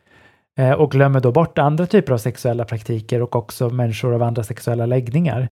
[0.60, 4.44] eh, och glömmer då bort andra typer av sexuella praktiker och också människor av andra
[4.44, 5.50] sexuella läggningar.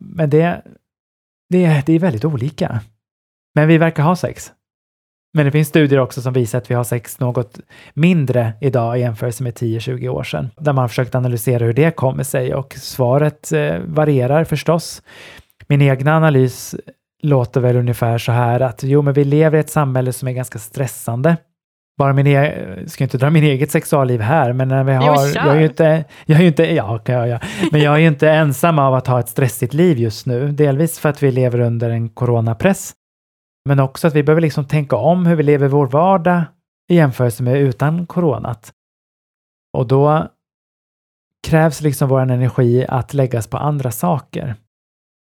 [0.00, 0.62] Men det,
[1.48, 2.80] det, det är väldigt olika.
[3.54, 4.52] Men vi verkar ha sex.
[5.34, 7.60] Men det finns studier också som visar att vi har sex något
[7.94, 11.90] mindre idag i jämförelse med 10-20 år sedan, där man har försökt analysera hur det
[11.90, 15.02] kommer sig och svaret eh, varierar förstås.
[15.66, 16.74] Min egna analys
[17.22, 20.32] låter väl ungefär så här att jo, men vi lever i ett samhälle som är
[20.32, 21.36] ganska stressande.
[21.98, 22.54] Bara min e
[22.86, 25.66] ska inte dra min eget sexualliv här, men när vi har, Jo, jag är ju
[25.66, 27.38] inte, jag är inte, ja, jag, ja,
[27.72, 30.52] men jag är ju inte ensam av att ha ett stressigt liv just nu.
[30.52, 32.92] Delvis för att vi lever under en coronapress,
[33.68, 36.42] men också att vi behöver liksom tänka om hur vi lever vår vardag
[36.90, 38.72] i jämförelse med utan coronat.
[39.72, 40.28] Och då
[41.46, 44.56] krävs liksom vår energi att läggas på andra saker.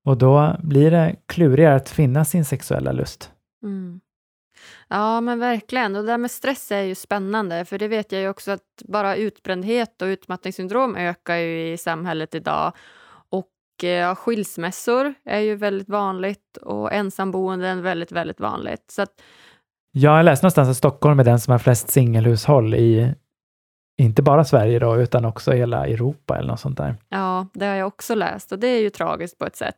[0.06, 3.32] Och då blir det klurigare att finna sin sexuella lust.
[3.64, 4.00] Mm.
[4.88, 5.96] Ja, men verkligen.
[5.96, 8.84] Och det där med stress är ju spännande, för det vet jag ju också att
[8.86, 12.74] bara utbrändhet och utmattningssyndrom ökar ju i samhället idag.
[13.78, 18.92] Och eh, ja, skilsmässor är ju väldigt vanligt och ensamboenden väldigt, väldigt vanligt.
[18.92, 19.10] Så att,
[19.92, 23.14] Jag har läst någonstans att Stockholm är den som har flest singelhushåll i
[24.02, 26.96] inte bara Sverige då, utan också hela Europa eller något sånt där.
[27.10, 29.76] ja, det har jag också läst och det är ju tragiskt på ett sätt.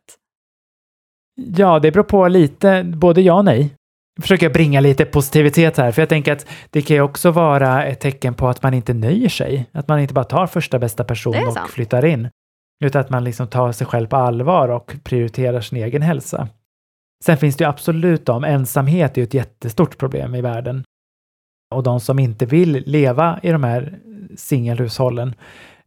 [1.36, 3.76] Ja, det beror på lite, både ja och nej.
[4.16, 7.86] Jag försöker bringa lite positivitet här, för jag tänker att det kan ju också vara
[7.86, 9.70] ett tecken på att man inte nöjer sig.
[9.72, 11.70] Att man inte bara tar första bästa person och sant.
[11.70, 12.30] flyttar in,
[12.84, 16.48] utan att man liksom tar sig själv på allvar och prioriterar sin egen hälsa.
[17.26, 20.84] Sen finns det ju absolut de, ensamhet är ju ett jättestort problem i världen.
[21.76, 24.00] Och de som inte vill leva i de här
[24.36, 25.36] singelhushållen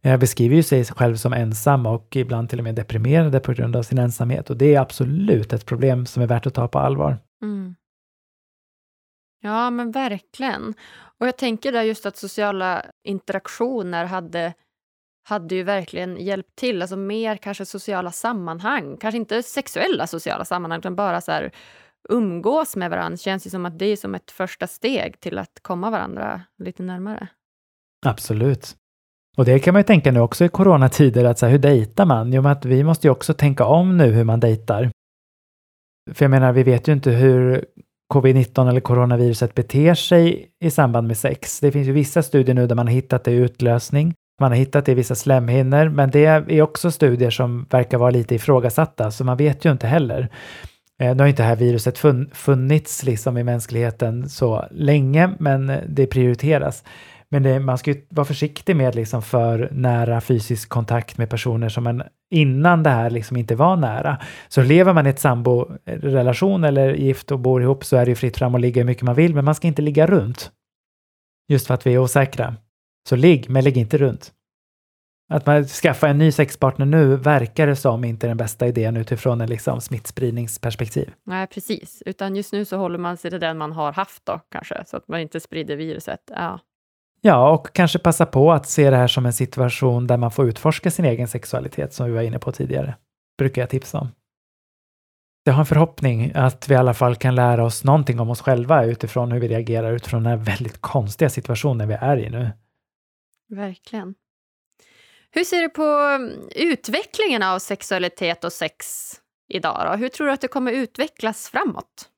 [0.01, 3.75] eh, beskriver ju sig själv som ensamma och ibland till och med deprimerade på grund
[3.75, 4.49] av sin ensamhet.
[4.49, 7.17] Och det är absolut ett problem som är värt att ta på allvar.
[7.41, 7.75] Mm.
[9.41, 10.73] Ja, men verkligen.
[11.19, 14.53] Och jag tänker där just att sociala interaktioner hade,
[15.23, 16.81] hade ju verkligen hjälpt till.
[16.81, 18.97] Alltså mer kanske sociala sammanhang.
[18.97, 21.51] Kanske inte sexuella sociala sammanhang, utan bara så här
[22.09, 23.17] umgås med varandra.
[23.17, 26.83] Känns ju som att det är som ett första steg till att komma varandra lite
[26.83, 27.27] närmare.
[28.05, 28.75] Absolut.
[29.37, 32.05] Och det kan man ju tänka nu också i coronatider, att så här, hur dejtar
[32.05, 32.33] man?
[32.33, 34.91] Jo, men att vi måste ju också tänka om nu hur man dejtar.
[36.11, 37.65] För jag menar, vi vet ju inte hur
[38.13, 41.59] covid-19 eller coronaviruset beter sig i samband med sex.
[41.59, 44.13] Det finns ju vissa studier nu där man har hittat det i utlösning.
[44.39, 48.11] Man har hittat det i vissa slemhinnor, men det är också studier som verkar vara
[48.11, 50.29] lite ifrågasatta, så man vet ju inte heller.
[51.01, 55.71] Eh, nu har inte det här viruset fun- funnits liksom i mänskligheten så länge, men
[55.87, 56.83] det prioriteras.
[57.29, 61.69] Men det, man ska ju vara försiktig med liksom för nära fysisk kontakt med personer
[61.69, 64.17] som man innan det här liksom inte var nära.
[64.47, 68.15] Så lever man i ett samborelation eller gift och bor ihop så är det ju
[68.15, 70.51] fritt fram att ligga hur mycket man vill, men man ska inte ligga runt.
[71.49, 72.55] Just för att vi är osäkra.
[73.09, 74.33] Så ligg, men ligg inte runt.
[75.29, 79.41] Att man skaffar en ny sexpartner nu verkar det som inte den bästa idén utifrån
[79.41, 81.13] en liksom smittspridningsperspektiv.
[81.25, 82.03] Nej, precis.
[82.05, 84.97] Utan just nu så håller man sig till den man har haft då, kanske, så
[84.97, 86.19] att man inte sprider viruset.
[86.27, 86.59] Ja.
[87.21, 90.47] Ja, och kanske passa på att se det här som en situation där man får
[90.47, 92.95] utforska sin egen sexualitet, som vi var inne på tidigare.
[93.37, 94.07] Brukar jag tipsa om.
[95.43, 98.41] Jag har en förhoppning att vi i alla fall kan lära oss någonting om oss
[98.41, 102.51] själva utifrån hur vi reagerar utifrån den här väldigt konstiga situationen vi är i nu.
[103.55, 104.15] Verkligen.
[105.31, 108.85] Hur ser du på mm, utvecklingen av sexualitet och sex
[109.49, 109.87] idag?
[109.91, 109.97] Då?
[109.97, 112.09] Hur tror du att det kommer utvecklas framåt?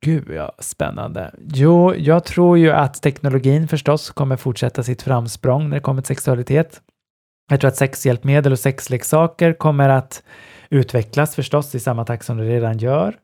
[0.00, 1.34] Gud, ja, spännande.
[1.38, 6.16] Jo, jag tror ju att teknologin förstås kommer fortsätta sitt framsprång när det kommer till
[6.16, 6.82] sexualitet.
[7.50, 10.22] Jag tror att sexhjälpmedel och sexleksaker kommer att
[10.70, 13.18] utvecklas förstås i samma takt som det redan gör.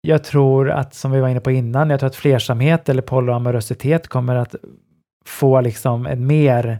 [0.00, 4.08] Jag tror att, som vi var inne på innan, jag tror att flersamhet eller polyamorositet
[4.08, 4.54] kommer att
[5.28, 6.78] få liksom en mer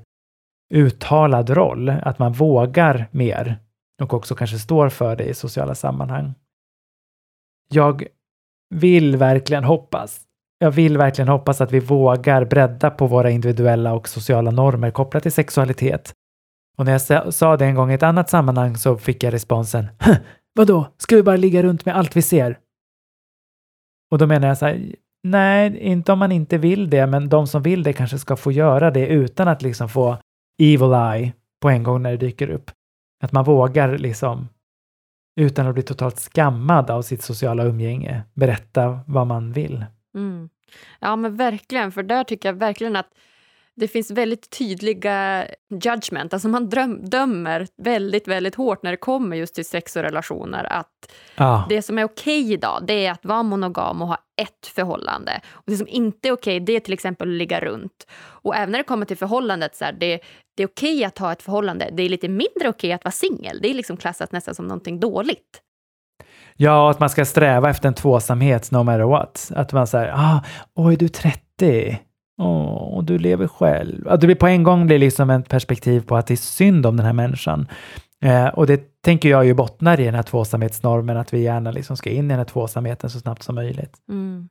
[0.74, 3.58] uttalad roll, att man vågar mer
[4.02, 6.34] och också kanske står för det i sociala sammanhang.
[7.68, 8.04] Jag
[8.74, 10.20] vill verkligen hoppas.
[10.58, 15.22] Jag vill verkligen hoppas att vi vågar bredda på våra individuella och sociala normer kopplat
[15.22, 16.12] till sexualitet.
[16.76, 19.86] Och när jag sa det en gång i ett annat sammanhang så fick jag responsen
[20.54, 22.58] Vadå, ska vi bara ligga runt med allt vi ser?
[24.10, 24.94] Och då menar jag så här,
[25.30, 28.52] nej, inte om man inte vill det, men de som vill det kanske ska få
[28.52, 30.18] göra det utan att liksom få
[30.62, 32.70] evil eye på en gång när det dyker upp.
[33.22, 34.48] Att man vågar liksom,
[35.40, 39.84] utan att bli totalt skammad av sitt sociala umgänge, berätta vad man vill.
[40.14, 40.48] Mm.
[41.00, 43.08] Ja, men verkligen, för där tycker jag verkligen att
[43.76, 46.32] det finns väldigt tydliga judgment.
[46.32, 50.64] Alltså man dröm, dömer väldigt, väldigt hårt när det kommer just till sex och relationer.
[50.64, 51.62] Att ah.
[51.68, 55.40] Det som är okej okay idag, det är att vara monogam och ha ett förhållande.
[55.48, 58.06] Och Det som inte är okej, okay, det är till exempel att ligga runt.
[58.18, 60.20] Och även när det kommer till förhållandet, så här, det,
[60.56, 61.90] det är okej okay att ha ett förhållande.
[61.92, 63.58] Det är lite mindre okej att vara singel.
[63.62, 65.62] Det är liksom klassat nästan som någonting dåligt.
[66.56, 69.52] Ja, att man ska sträva efter en tvåsamhet no matter what.
[69.54, 71.98] Att man säger, ah, oj, du är 30.
[72.38, 74.08] Åh, du lever själv.
[74.08, 76.86] Att det blir på en gång blir liksom ett perspektiv på att det är synd
[76.86, 77.68] om den här människan.
[78.22, 81.96] Eh, och det tänker jag ju bottnar i den här tvåsamhetsnormen, att vi gärna liksom
[81.96, 83.94] ska in i den här tvåsamheten så snabbt som möjligt.
[84.08, 84.48] Mm.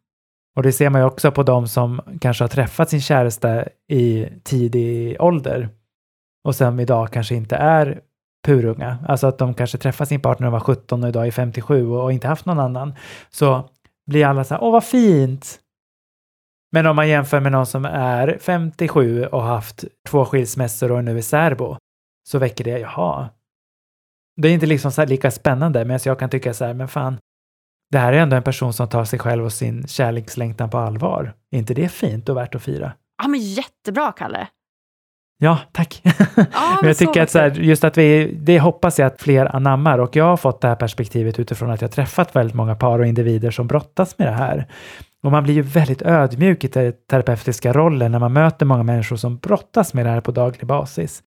[0.56, 4.28] Och det ser man ju också på de som kanske har träffat sin käresta i
[4.44, 5.70] tidig ålder
[6.44, 8.02] och som idag kanske inte är
[8.46, 8.98] purunga.
[9.08, 11.90] Alltså att de kanske träffade sin partner när de var 17 och idag är 57
[11.90, 12.94] och inte haft någon annan.
[13.30, 13.70] Så
[14.08, 15.60] blir alla så här, åh vad fint,
[16.76, 21.18] men om man jämför med någon som är 57 och haft två skilsmässor och nu
[21.18, 21.78] är särbo,
[22.30, 23.30] så väcker det, jaha.
[24.42, 27.18] Det är inte liksom lika spännande, men jag kan tycka så här, men fan,
[27.92, 31.34] det här är ändå en person som tar sig själv och sin kärlekslängtan på allvar.
[31.52, 32.92] Är inte det fint och värt att fira?
[33.22, 34.48] Ja, men jättebra, Kalle.
[35.38, 36.02] Ja, tack.
[36.36, 39.56] Ja, men jag tycker att så här, just att vi, det hoppas jag att fler
[39.56, 43.00] anammar och jag har fått det här perspektivet utifrån att jag träffat väldigt många par
[43.00, 44.68] och individer som brottas med det här.
[45.24, 49.16] Och man blir ju väldigt ödmjuk i den terapeutiska rollen när man möter många människor
[49.16, 51.24] som brottas med det här på daglig basis.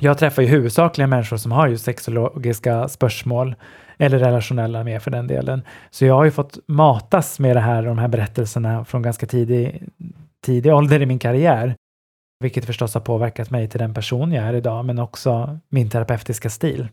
[0.00, 3.54] Jag träffar ju huvudsakligen människor som har just sexologiska spörsmål
[3.96, 5.62] eller relationella med för den delen.
[5.90, 9.82] Så jag har ju fått matas med det här, de här berättelserna från ganska tidig,
[10.44, 11.74] tidig ålder i min karriär.
[12.40, 16.50] Vilket förstås har påverkat mig till den person jag är idag, men också min terapeutiska
[16.50, 16.88] stil.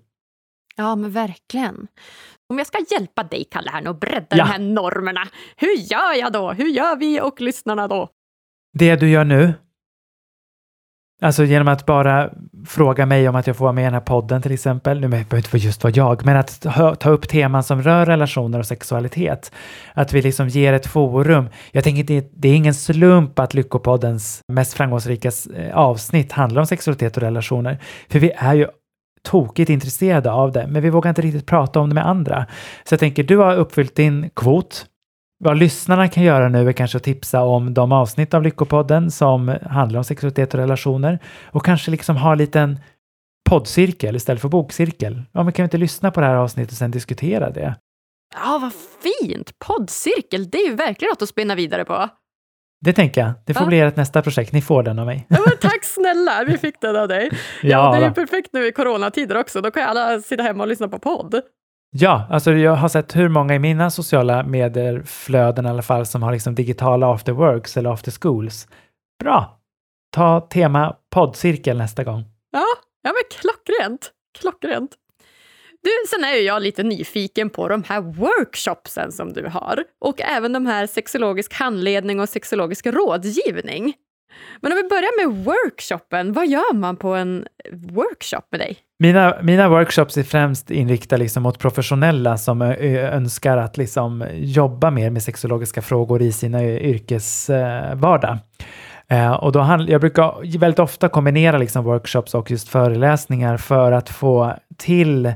[0.75, 1.87] Ja, men verkligen.
[2.49, 4.43] Om jag ska hjälpa dig, Kalle, här och bredda ja.
[4.43, 6.51] de här normerna, hur gör jag då?
[6.51, 8.09] Hur gör vi och lyssnarna då?
[8.73, 9.53] Det du gör nu,
[11.21, 12.29] alltså genom att bara
[12.65, 15.07] fråga mig om att jag får vara med i den här podden till exempel, nu
[15.07, 16.61] behöver inte just vara jag, men att
[16.99, 19.51] ta upp teman som rör relationer och sexualitet.
[19.93, 21.49] Att vi liksom ger ett forum.
[21.71, 27.17] Jag tänker det är ingen slump att Lyckopoddens mest framgångsrika eh, avsnitt handlar om sexualitet
[27.17, 27.77] och relationer,
[28.09, 28.67] för vi är ju
[29.25, 32.45] tokigt intresserade av det, men vi vågar inte riktigt prata om det med andra.
[32.83, 34.85] Så jag tänker, du har uppfyllt din kvot.
[35.43, 39.55] Vad lyssnarna kan göra nu är kanske att tipsa om de avsnitt av Lyckopodden som
[39.61, 42.79] handlar om sexualitet och relationer och kanske liksom ha en liten
[43.49, 45.21] poddcirkel istället för bokcirkel.
[45.31, 47.75] Ja, men kan vi inte lyssna på det här avsnittet och sen diskutera det?
[48.35, 49.59] Ja, vad fint!
[49.67, 52.09] Poddcirkel, det är ju verkligen något att spinna vidare på.
[52.85, 53.33] Det tänker jag.
[53.45, 53.67] Det får ja.
[53.67, 54.53] bli ert nästa projekt.
[54.53, 55.25] Ni får den av mig.
[55.29, 57.29] Ja, men tack snälla, vi fick den av dig.
[57.31, 59.61] Ja, ja det är ju perfekt nu i coronatider också.
[59.61, 61.41] Då kan ju alla sitta hemma och lyssna på podd.
[61.91, 66.23] Ja, alltså jag har sett hur många i mina sociala medier-flöden i alla fall som
[66.23, 68.67] har liksom digitala after works eller after schools.
[69.23, 69.59] Bra!
[70.15, 72.23] Ta tema poddcirkel nästa gång.
[72.51, 72.65] Ja,
[73.03, 74.11] ja men klockrent.
[74.39, 74.91] Klockrent.
[75.85, 80.21] Du, sen är ju jag lite nyfiken på de här workshopsen som du har och
[80.21, 83.93] även de här sexologisk handledning och sexologisk rådgivning.
[84.61, 88.77] Men om vi börjar med workshopen, vad gör man på en workshop med dig?
[88.99, 95.09] Mina, mina workshops är främst inriktade liksom mot professionella som önskar att liksom jobba mer
[95.09, 98.37] med sexologiska frågor i sina yrkesvardag.
[99.41, 104.09] Och då handl- jag brukar väldigt ofta kombinera liksom workshops och just föreläsningar för att
[104.09, 105.33] få till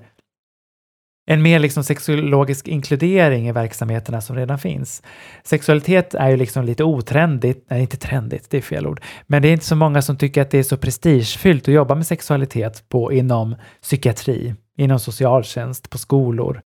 [1.31, 5.03] en mer liksom sexologisk inkludering i verksamheterna som redan finns.
[5.43, 9.47] Sexualitet är ju liksom lite otrendigt, nej inte trendigt, det är fel ord, men det
[9.47, 12.89] är inte så många som tycker att det är så prestigefyllt att jobba med sexualitet
[12.89, 16.61] på, inom psykiatri, inom socialtjänst, på skolor.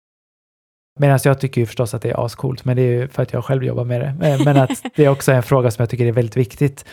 [1.00, 3.34] Medan jag tycker ju förstås att det är ascoolt, men det är ju för att
[3.34, 4.28] jag själv jobbar med det.
[4.28, 6.86] Eh, men att det är också en fråga som jag tycker är väldigt viktigt.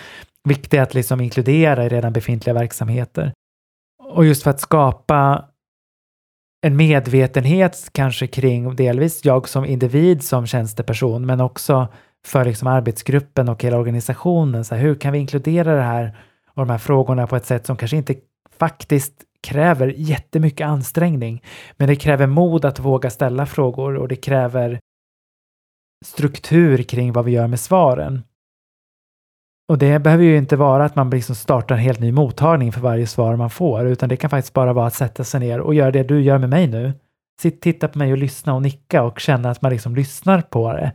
[0.49, 3.33] Viktigt att liksom inkludera i redan befintliga verksamheter.
[4.03, 5.45] Och just för att skapa
[6.63, 11.89] en medvetenhet kanske kring delvis jag som individ som tjänsteperson, men också
[12.27, 14.65] för liksom arbetsgruppen och hela organisationen.
[14.65, 17.67] Så här, hur kan vi inkludera det här och de här frågorna på ett sätt
[17.67, 18.15] som kanske inte
[18.59, 21.43] faktiskt kräver jättemycket ansträngning,
[21.77, 24.81] men det kräver mod att våga ställa frågor och det kräver
[26.05, 28.23] struktur kring vad vi gör med svaren.
[29.69, 32.81] Och det behöver ju inte vara att man liksom startar en helt ny mottagning för
[32.81, 35.75] varje svar man får, utan det kan faktiskt bara vara att sätta sig ner och
[35.75, 36.93] göra det du gör med mig nu.
[37.43, 40.73] Sitt, titta på mig och lyssna och nicka och känna att man liksom lyssnar på
[40.73, 40.93] det.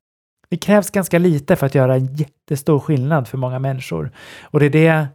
[0.50, 4.12] Det krävs ganska lite för att göra en jättestor skillnad för många människor.
[4.44, 5.08] Och det är det,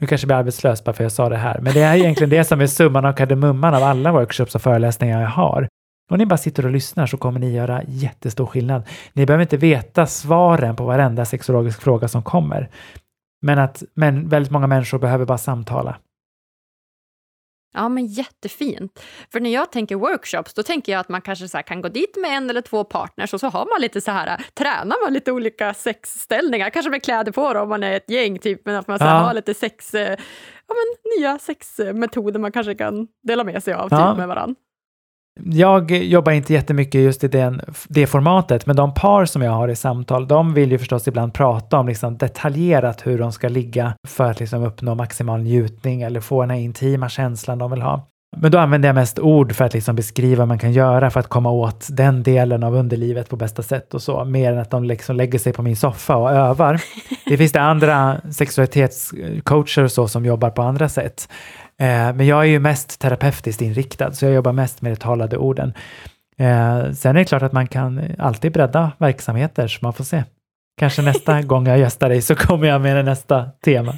[0.00, 1.96] nu kanske jag blir arbetslös bara för att jag sa det här, men det är
[1.96, 5.68] egentligen det som är summan av kardemumman av alla workshops och föreläsningar jag har.
[6.10, 8.82] Om ni bara sitter och lyssnar så kommer ni göra jättestor skillnad.
[9.12, 12.70] Ni behöver inte veta svaren på varenda sexologisk fråga som kommer.
[13.42, 15.96] Men att men väldigt många människor behöver bara samtala.
[17.74, 19.02] Ja, men jättefint.
[19.32, 22.16] För när jag tänker workshops, då tänker jag att man kanske så kan gå dit
[22.16, 25.32] med en eller två partners och så har man lite så här, tränar man lite
[25.32, 28.86] olika sexställningar, kanske med kläder på då, om man är ett gäng, typ, men att
[28.86, 29.10] man så ja.
[29.10, 30.16] har lite sex, ja,
[30.68, 34.10] men, nya sexmetoder man kanske kan dela med sig av ja.
[34.10, 34.60] typ, med varandra.
[35.44, 39.68] Jag jobbar inte jättemycket just i den, det formatet, men de par som jag har
[39.68, 43.94] i samtal, de vill ju förstås ibland prata om liksom detaljerat hur de ska ligga
[44.08, 48.08] för att liksom uppnå maximal njutning eller få den här intima känslan de vill ha.
[48.36, 51.20] Men då använder jag mest ord för att liksom beskriva vad man kan göra för
[51.20, 54.70] att komma åt den delen av underlivet på bästa sätt och så, mer än att
[54.70, 56.82] de liksom lägger sig på min soffa och övar.
[57.26, 61.28] Det finns det andra sexualitetscoacher och så som jobbar på andra sätt.
[61.80, 65.36] Eh, men jag är ju mest terapeutiskt inriktad, så jag jobbar mest med de talade
[65.36, 65.74] orden.
[66.38, 70.24] Eh, sen är det klart att man kan alltid bredda verksamheter, så man får se.
[70.80, 73.94] Kanske nästa gång jag gästar dig så kommer jag med nästa tema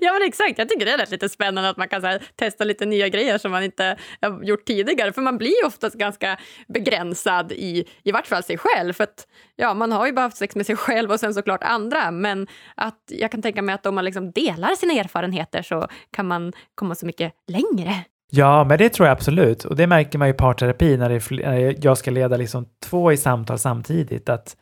[0.00, 2.86] ja men exakt, jag tycker det är lite spännande att man kan här, testa lite
[2.86, 5.12] nya grejer som man inte har gjort tidigare.
[5.12, 8.92] För man blir ju oftast ganska begränsad i, i vart fall sig själv.
[8.92, 9.26] För att
[9.56, 12.10] ja, man har ju bara haft sex med sig själv och sen såklart andra.
[12.10, 16.26] Men att jag kan tänka mig att om man liksom delar sina erfarenheter så kan
[16.26, 18.04] man komma så mycket längre.
[18.36, 19.64] Ja, men det tror jag absolut.
[19.64, 23.16] Och det märker man i parterapi när, det, när jag ska leda liksom två i
[23.16, 24.28] samtal samtidigt.
[24.28, 24.56] Att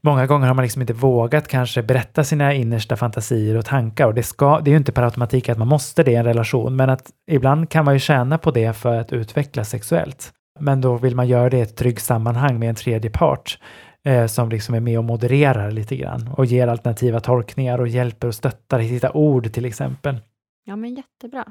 [0.00, 4.06] många gånger har man liksom inte vågat kanske berätta sina innersta fantasier och tankar.
[4.06, 6.24] Och det, ska, det är ju inte per automatik att man måste det i en
[6.24, 10.32] relation, men att ibland kan man ju tjäna på det för att utvecklas sexuellt.
[10.60, 13.58] Men då vill man göra det i ett tryggt sammanhang med en tredje part
[14.04, 18.28] eh, som liksom är med och modererar lite grann och ger alternativa tolkningar och hjälper
[18.28, 20.16] och stöttar att hitta ord till exempel.
[20.64, 21.44] Ja, men jättebra.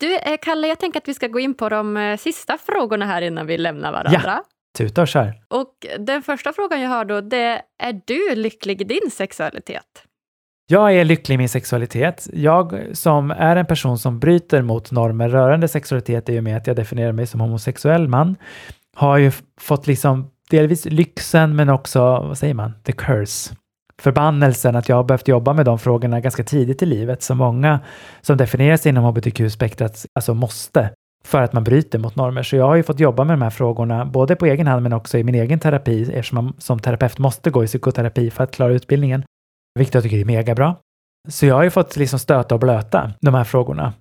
[0.00, 3.06] Du, eh, Kalle, jag tänker att vi ska gå in på de eh, sista frågorna
[3.06, 4.20] här innan vi lämnar varandra.
[4.24, 4.44] Ja,
[4.78, 5.34] tuta och kör.
[5.48, 10.04] Och den första frågan jag har då, det är du lycklig i din sexualitet?
[10.66, 12.28] Jag är lycklig i min sexualitet.
[12.32, 16.66] Jag som är en person som bryter mot normer rörande sexualitet i och med att
[16.66, 18.36] jag definierar mig som homosexuell man,
[18.96, 23.54] har ju fått liksom delvis lyxen men också, vad säger man, the curse
[24.00, 27.80] förbannelsen att jag har behövt jobba med de frågorna ganska tidigt i livet, som många
[28.20, 30.90] som definierar sig inom hbtq-spektrat alltså måste
[31.24, 32.42] för att man bryter mot normer.
[32.42, 34.92] Så jag har ju fått jobba med de här frågorna, både på egen hand men
[34.92, 38.50] också i min egen terapi, eftersom man som terapeut måste gå i psykoterapi för att
[38.50, 39.24] klara utbildningen,
[39.78, 40.76] vilket jag tycker är mega bra.
[41.28, 43.92] Så jag har ju fått liksom stöta och blöta de här frågorna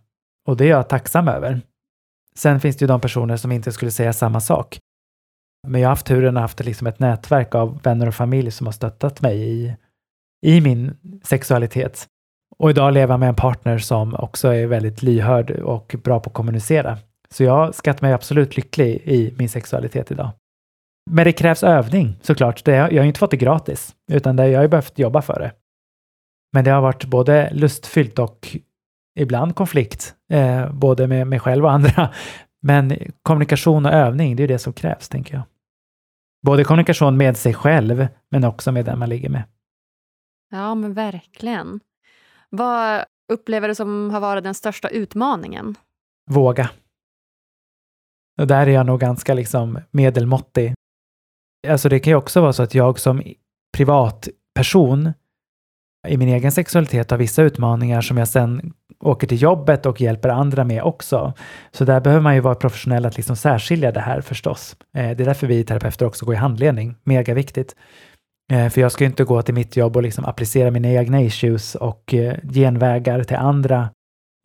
[0.47, 1.62] och det är jag tacksam över.
[2.36, 4.80] Sen finns det ju de personer som inte skulle säga samma sak.
[5.68, 8.52] Men jag har haft turen att ha haft liksom ett nätverk av vänner och familj
[8.52, 9.76] som har stöttat mig i
[10.46, 12.08] i min sexualitet.
[12.58, 16.30] Och idag lever jag med en partner som också är väldigt lyhörd och bra på
[16.30, 16.98] att kommunicera.
[17.32, 20.30] Så jag skattar mig absolut lycklig i min sexualitet idag.
[21.12, 22.66] Men det krävs övning såklart.
[22.66, 25.52] Det, jag har inte fått det gratis, utan det, jag har behövt jobba för det.
[26.54, 28.58] Men det har varit både lustfyllt och
[29.20, 32.10] ibland konflikt, eh, både med mig själv och andra.
[32.62, 35.44] Men kommunikation och övning, det är det som krävs, tänker jag.
[36.46, 39.44] Både kommunikation med sig själv, men också med den man ligger med.
[40.50, 41.80] Ja, men verkligen.
[42.50, 45.76] Vad upplever du som har varit den största utmaningen?
[46.32, 46.70] Våga.
[48.41, 50.74] Och där är jag nog ganska liksom medelmåttig.
[51.68, 53.24] Alltså det kan ju också vara så att jag som
[53.78, 55.14] privatperson
[56.08, 60.30] i min egen sexualitet har vissa utmaningar som jag sen åker till jobbet och hjälper
[60.30, 61.34] andra med också.
[61.72, 64.76] Så där behöver man ju vara professionell att liksom särskilja det här förstås.
[64.93, 67.76] Eh, det är därför vi terapeuter också går i handledning, mega viktigt.
[68.52, 71.76] Eh, för jag ska inte gå till mitt jobb och liksom applicera mina egna issues
[71.76, 73.89] och eh, genvägar till andra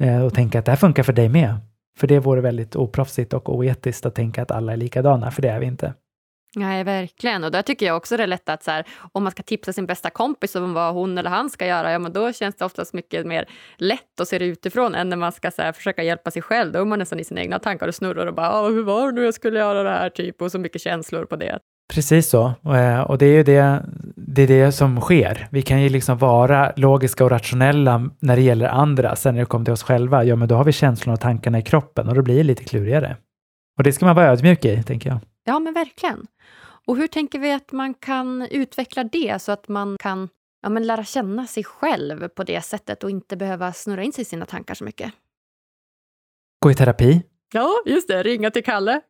[0.03, 1.57] eh, och tänka att det här funkar för dig med.
[1.99, 5.49] För det vore väldigt oproffsigt och oetiskt att tänka att alla är likadana, för det
[5.49, 5.95] är vi inte.
[6.57, 7.45] Nej, verkligen.
[7.45, 9.73] Och där tycker jag också det är lätt att så här, om man ska tipsa
[9.73, 12.65] sin bästa kompis om vad hon eller han ska göra, ja men då känns det
[12.65, 16.03] oftast mycket mer lätt att se det utifrån än när man ska så här, försöka
[16.03, 16.73] hjälpa sig själv.
[16.73, 19.13] Då är man nästan i sina egna tankar och snurrar och bara hur var det
[19.13, 21.59] nu jag skulle göra det här typ och så mycket känslor på det.
[21.93, 22.53] Precis så.
[22.65, 23.83] Eh, och det är ju det,
[24.17, 25.49] det, är det som sker.
[25.51, 29.17] Vi kan ju liksom vara logiska och rationella när det gäller andra.
[29.17, 31.59] Sen när det kommer till oss själva, ja men då har vi känslorna och tankarna
[31.59, 33.17] i kroppen och då blir det lite klurigare.
[33.79, 35.19] Och det ska man vara ödmjuk i, tänker jag.
[35.45, 36.27] Ja, men verkligen.
[36.87, 40.29] Och hur tänker vi att man kan utveckla det så att man kan
[40.63, 44.23] ja, men lära känna sig själv på det sättet och inte behöva snurra in sig
[44.23, 45.13] i sina tankar så mycket?
[46.61, 47.23] Gå i terapi.
[47.53, 48.23] Ja, just det.
[48.23, 49.01] Ringa till Kalle.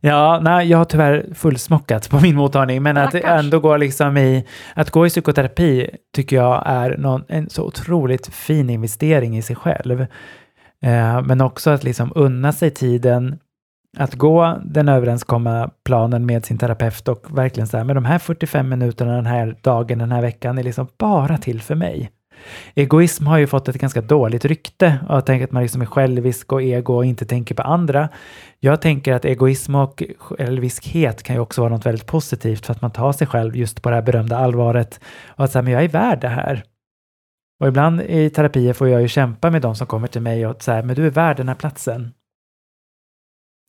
[0.00, 3.44] Ja, nej, jag har tyvärr fullsmockat på min mottagning, men att Stackars.
[3.44, 8.34] ändå gå liksom i, att gå i psykoterapi tycker jag är någon, en så otroligt
[8.34, 10.00] fin investering i sig själv.
[10.82, 13.38] Eh, men också att liksom unna sig tiden
[13.96, 18.18] att gå den överenskomna planen med sin terapeut och verkligen så här, med de här
[18.18, 22.10] 45 minuterna den här dagen, den här veckan är liksom bara till för mig.
[22.74, 25.86] Egoism har ju fått ett ganska dåligt rykte och jag tänker att man liksom är
[25.86, 28.08] självisk och ego och inte tänker på andra.
[28.60, 32.82] Jag tänker att egoism och själviskhet kan ju också vara något väldigt positivt för att
[32.82, 35.84] man tar sig själv just på det här berömda allvaret och att säga, men jag
[35.84, 36.64] är värd det här.
[37.60, 40.62] Och ibland i terapier får jag ju kämpa med de som kommer till mig och
[40.62, 42.12] säga, men du är värd den här platsen.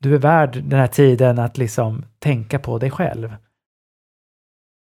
[0.04, 3.36] Du är värd den här tiden att liksom tänka på dig själv.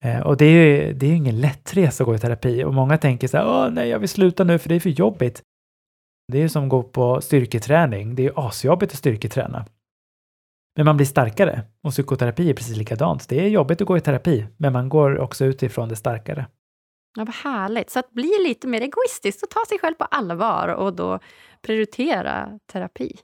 [0.05, 2.73] Eh, och det är ju det är ingen lätt resa att gå i terapi och
[2.73, 5.41] många tänker så här, åh nej, jag vill sluta nu för det är för jobbigt.
[6.31, 8.15] Det är ju som att gå på styrketräning.
[8.15, 9.65] Det är ju asjobbigt att styrketräna.
[10.77, 13.29] Men man blir starkare och psykoterapi är precis likadant.
[13.29, 16.47] Det är jobbigt att gå i terapi, men man går också utifrån det starkare.
[17.17, 17.89] Ja, vad härligt.
[17.89, 21.19] Så att bli lite mer egoistisk och ta sig själv på allvar och då
[21.61, 23.15] prioritera terapi.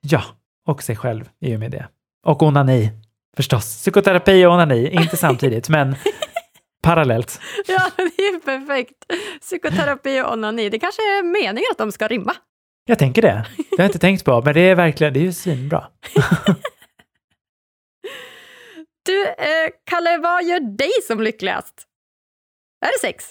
[0.00, 0.22] Ja,
[0.66, 1.88] och sig själv i och med det.
[2.26, 2.90] Och onani,
[3.36, 3.76] förstås.
[3.76, 5.96] Psykoterapi och onani, inte samtidigt, men
[6.82, 7.40] parallellt.
[7.66, 9.04] Ja, det är perfekt.
[9.40, 12.34] Psykoterapi och onani, det kanske är meningen att de ska rimma.
[12.84, 13.46] Jag tänker det.
[13.56, 15.84] Det har jag inte tänkt på, men det är verkligen, det är ju svinbra.
[19.06, 21.86] Du, eh, Kalle, vad gör dig som lyckligast?
[22.86, 23.24] Är det sex?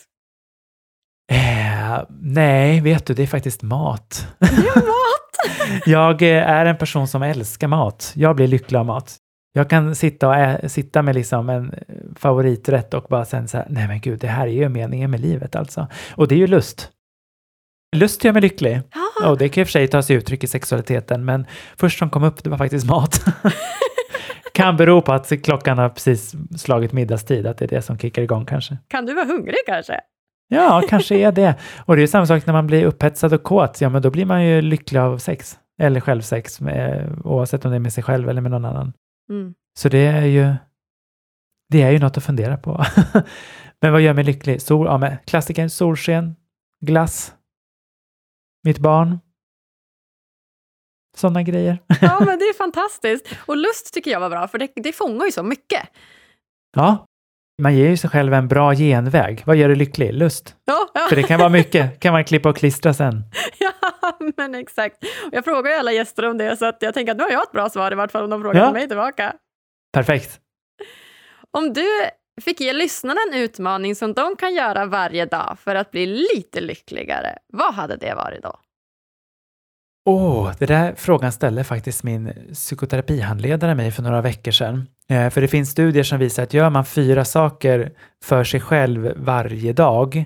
[1.32, 4.28] Eh, nej, vet du, det är faktiskt mat.
[4.40, 5.86] Det är mat!
[5.86, 8.14] Jag eh, är en person som älskar mat.
[8.16, 9.18] Jag blir lycklig av mat.
[9.54, 11.74] Jag kan sitta, och ä- sitta med liksom en
[12.16, 15.20] favoriträtt och bara sen så här, nej men gud, det här är ju meningen med
[15.20, 15.88] livet alltså.
[16.16, 16.92] Och det är ju lust.
[17.96, 18.82] Lust gör mig lycklig.
[19.22, 21.46] Ja, Och det kan i och för sig ta sig uttryck i sexualiteten, men
[21.78, 23.26] först som kom upp, det var faktiskt mat.
[24.54, 28.22] kan bero på att klockan har precis slagit middagstid, att det är det som kickar
[28.22, 28.78] igång kanske.
[28.88, 30.00] kan du vara hungrig kanske?
[30.48, 31.56] Ja, kanske är det.
[31.86, 34.10] Och det är ju samma sak när man blir upphetsad och kåt, ja men då
[34.10, 35.58] blir man ju lycklig av sex.
[35.82, 38.94] Eller självsex, med, oavsett om det är med sig själv eller med någon annan.
[39.30, 39.54] Mm.
[39.80, 40.56] Så det är ju,
[41.70, 42.86] det är ju något att fundera på.
[43.82, 44.62] men vad gör mig lycklig?
[44.62, 46.36] Sol, ja, men klassiker, solsken,
[46.86, 47.34] glass,
[48.64, 49.20] mitt barn.
[51.18, 51.80] Sådana grejer.
[52.02, 53.28] Ja, men det är fantastiskt.
[53.46, 55.90] Och lust tycker jag var bra, för det, det fångar ju så mycket.
[56.76, 57.06] Ja,
[57.60, 59.44] man ger ju sig själv en bra genväg.
[59.46, 60.14] Vad gör dig lycklig?
[60.14, 60.56] Lust.
[60.66, 61.06] Ja, ja.
[61.10, 63.24] För det kan vara mycket, kan man klippa och klistra sen.
[63.60, 63.69] Ja,
[64.38, 64.98] men exakt.
[65.32, 67.44] Jag frågar ju alla gäster om det, så att jag tänker att nu har jag
[67.44, 68.72] ett bra svar i vart fall om de frågar Ja.
[68.72, 69.34] mig tillbaka.
[69.94, 70.40] Perfekt.
[71.52, 71.86] Om du
[72.42, 76.62] fick ge lyssnarna en utmaning som de kan göra varje dag för att bli lite
[76.62, 78.60] lyckligare, vad hade det varit då?
[80.06, 84.88] Åh, det där frågan ställde faktiskt min psykoterapihandledare mig för några veckor sedan.
[85.10, 87.92] Eh, för det finns studier som visar att gör man fyra saker
[88.24, 90.26] för sig själv varje dag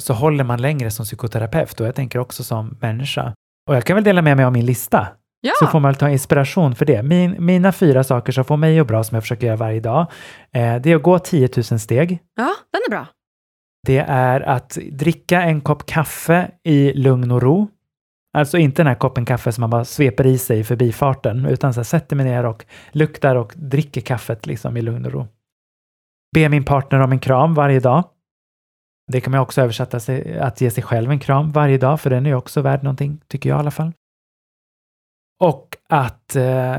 [0.00, 3.34] så håller man längre som psykoterapeut och jag tänker också som människa.
[3.68, 5.08] Och jag kan väl dela med mig av min lista
[5.44, 7.02] Ja, så får man ta inspiration för det.
[7.02, 10.06] Min, mina fyra saker som får mig att bra som jag försöker göra varje dag,
[10.52, 12.18] eh, det är att gå 10 000 steg.
[12.36, 13.06] ja den är bra.
[13.86, 17.68] Det är att dricka en kopp kaffe i lugn och ro.
[18.36, 21.74] Alltså inte den här koppen kaffe som man bara sveper i sig i förbifarten, utan
[21.74, 25.26] så här, sätter mig ner och luktar och dricker kaffet liksom i lugn och ro.
[26.34, 28.04] Be min partner om en kram varje dag.
[29.12, 32.10] Det kan man också översätta sig att ge sig själv en kram varje dag, för
[32.10, 33.92] den är ju också värd någonting, tycker jag i alla fall.
[35.40, 36.76] Och att eh,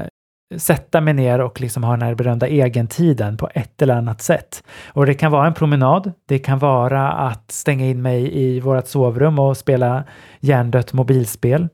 [0.58, 4.64] sätta mig ner och liksom ha den här berömda egentiden på ett eller annat sätt.
[4.88, 8.88] Och det kan vara en promenad, det kan vara att stänga in mig i vårt
[8.88, 10.04] sovrum och spela
[10.40, 11.68] hjärndött mobilspel.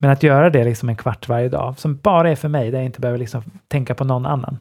[0.00, 2.78] Men att göra det liksom en kvart varje dag, som bara är för mig, där
[2.78, 4.58] jag inte behöver liksom tänka på någon annan.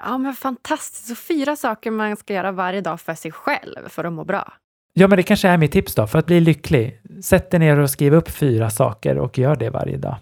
[0.00, 1.06] Ja, men fantastiskt.
[1.08, 4.52] Så fyra saker man ska göra varje dag för sig själv för att må bra.
[4.92, 7.00] Ja, men det kanske är mitt tips då, för att bli lycklig.
[7.22, 10.16] Sätt dig ner och skriv upp fyra saker och gör det varje dag.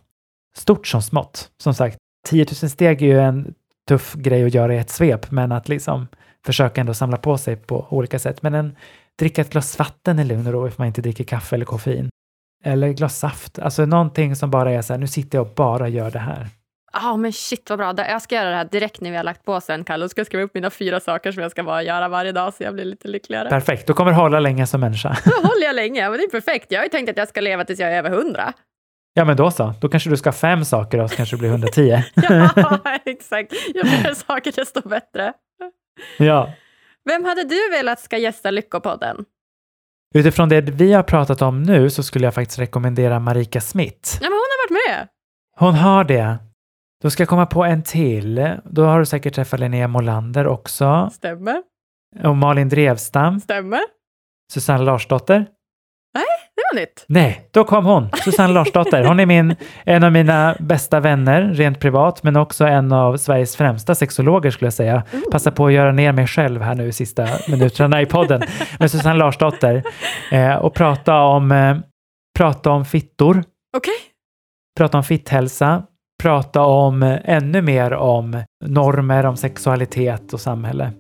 [0.57, 1.51] Stort som smått.
[1.63, 1.97] Som sagt,
[2.29, 3.55] 10 000 steg är ju en
[3.89, 6.07] tuff grej att göra i ett svep, men att liksom
[6.47, 8.43] försöka ändå samla på sig på olika sätt.
[8.43, 8.77] Men en,
[9.19, 12.11] dricka ett glas vatten i lugn och ro ifall man inte dricker kaffe eller koffein.
[12.65, 13.59] Eller ett glas saft.
[13.59, 16.49] Alltså någonting som bara är så här, nu sitter jag och bara gör det här.
[16.93, 17.95] Ja, men shit vad bra.
[18.09, 20.05] Jag ska göra det här direkt när vi har lagt på sen, Kalle.
[20.05, 22.55] Och ska jag skriva upp mina fyra saker som jag ska bara göra varje dag
[22.55, 23.49] så jag blir lite lyckligare.
[23.49, 25.17] Perfekt, då kommer det hålla länge som människa.
[25.25, 26.09] Då håller jag länge.
[26.11, 26.67] Men det är perfekt.
[26.73, 28.53] Jag har ju tänkt att jag ska leva tills jag är över hundra.
[29.15, 29.75] Ja, men då så.
[29.81, 32.03] Då kanske du ska ha fem saker och så kanske det blir 110.
[32.15, 33.53] ja, exakt.
[33.75, 35.33] Ju fler saker desto bättre.
[36.19, 36.53] ja.
[37.05, 39.25] Vem hade du velat ska gästa Lyckopodden?
[40.15, 44.11] Utifrån det vi har pratat om nu så skulle jag faktiskt rekommendera Marika Smith.
[44.21, 45.09] Ja, men hon har varit med.
[45.59, 46.39] Hon har det.
[47.03, 48.57] Då ska jag komma på en till.
[48.65, 51.11] Då har du säkert träffat Linnea Molander också.
[51.13, 51.63] Stämmer.
[52.25, 53.41] Och Malin Drevstam.
[53.41, 53.81] Stämmer.
[54.53, 55.47] Susanne Larsdotter.
[56.59, 57.05] Det var nytt.
[57.09, 58.09] Nej, då kom hon.
[58.25, 59.05] Susanne Larsdotter.
[59.05, 63.57] Hon är min, en av mina bästa vänner rent privat, men också en av Sveriges
[63.57, 65.03] främsta sexologer skulle jag säga.
[65.33, 68.43] Passa på att göra ner mig själv här nu i sista minuterna i podden.
[68.79, 69.83] med Susanne Larsdotter.
[70.33, 71.77] Eh, och prata om, eh,
[72.39, 73.45] prata om fittor,
[73.77, 73.95] Okej.
[74.79, 75.83] prata om fitthälsa,
[76.23, 80.93] prata om eh, ännu mer om normer, om sexualitet och samhälle.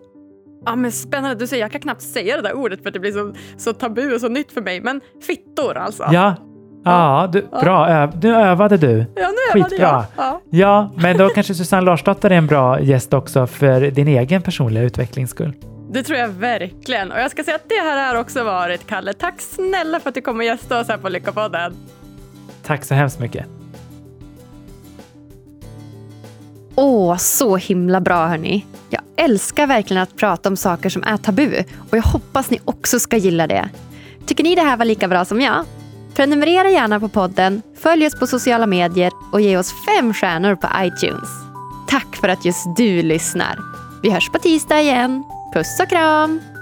[0.66, 1.36] Ja, men spännande.
[1.36, 3.72] Du säger, jag kan knappt säga det där ordet för att det blir så, så
[3.72, 4.80] tabu och så nytt för mig.
[4.80, 6.08] Men fittor alltså.
[6.12, 6.34] Ja,
[6.84, 7.88] ja, du, bra.
[7.88, 9.06] Ö, nu övade du.
[9.14, 9.86] ja nu övade skitbra.
[9.88, 10.04] jag.
[10.16, 10.40] Ja.
[10.50, 14.84] Ja, men då kanske Susanne Larsdotter är en bra gäst också för din egen personliga
[14.84, 15.52] utvecklings skull.
[15.92, 17.12] Det tror jag verkligen.
[17.12, 19.12] Och jag ska säga att det här har också varit Kalle.
[19.12, 21.74] Tack snälla för att du kom och gästade oss här på Lyckopodden.
[22.62, 23.57] Tack så hemskt mycket.
[26.81, 28.66] Åh, så himla bra hörni.
[28.91, 32.99] Jag älskar verkligen att prata om saker som är tabu och jag hoppas ni också
[32.99, 33.68] ska gilla det.
[34.26, 35.64] Tycker ni det här var lika bra som jag?
[36.14, 40.68] Prenumerera gärna på podden, följ oss på sociala medier och ge oss fem stjärnor på
[40.79, 41.29] iTunes.
[41.89, 43.59] Tack för att just du lyssnar.
[44.03, 45.24] Vi hörs på tisdag igen.
[45.55, 46.57] Puss och kram!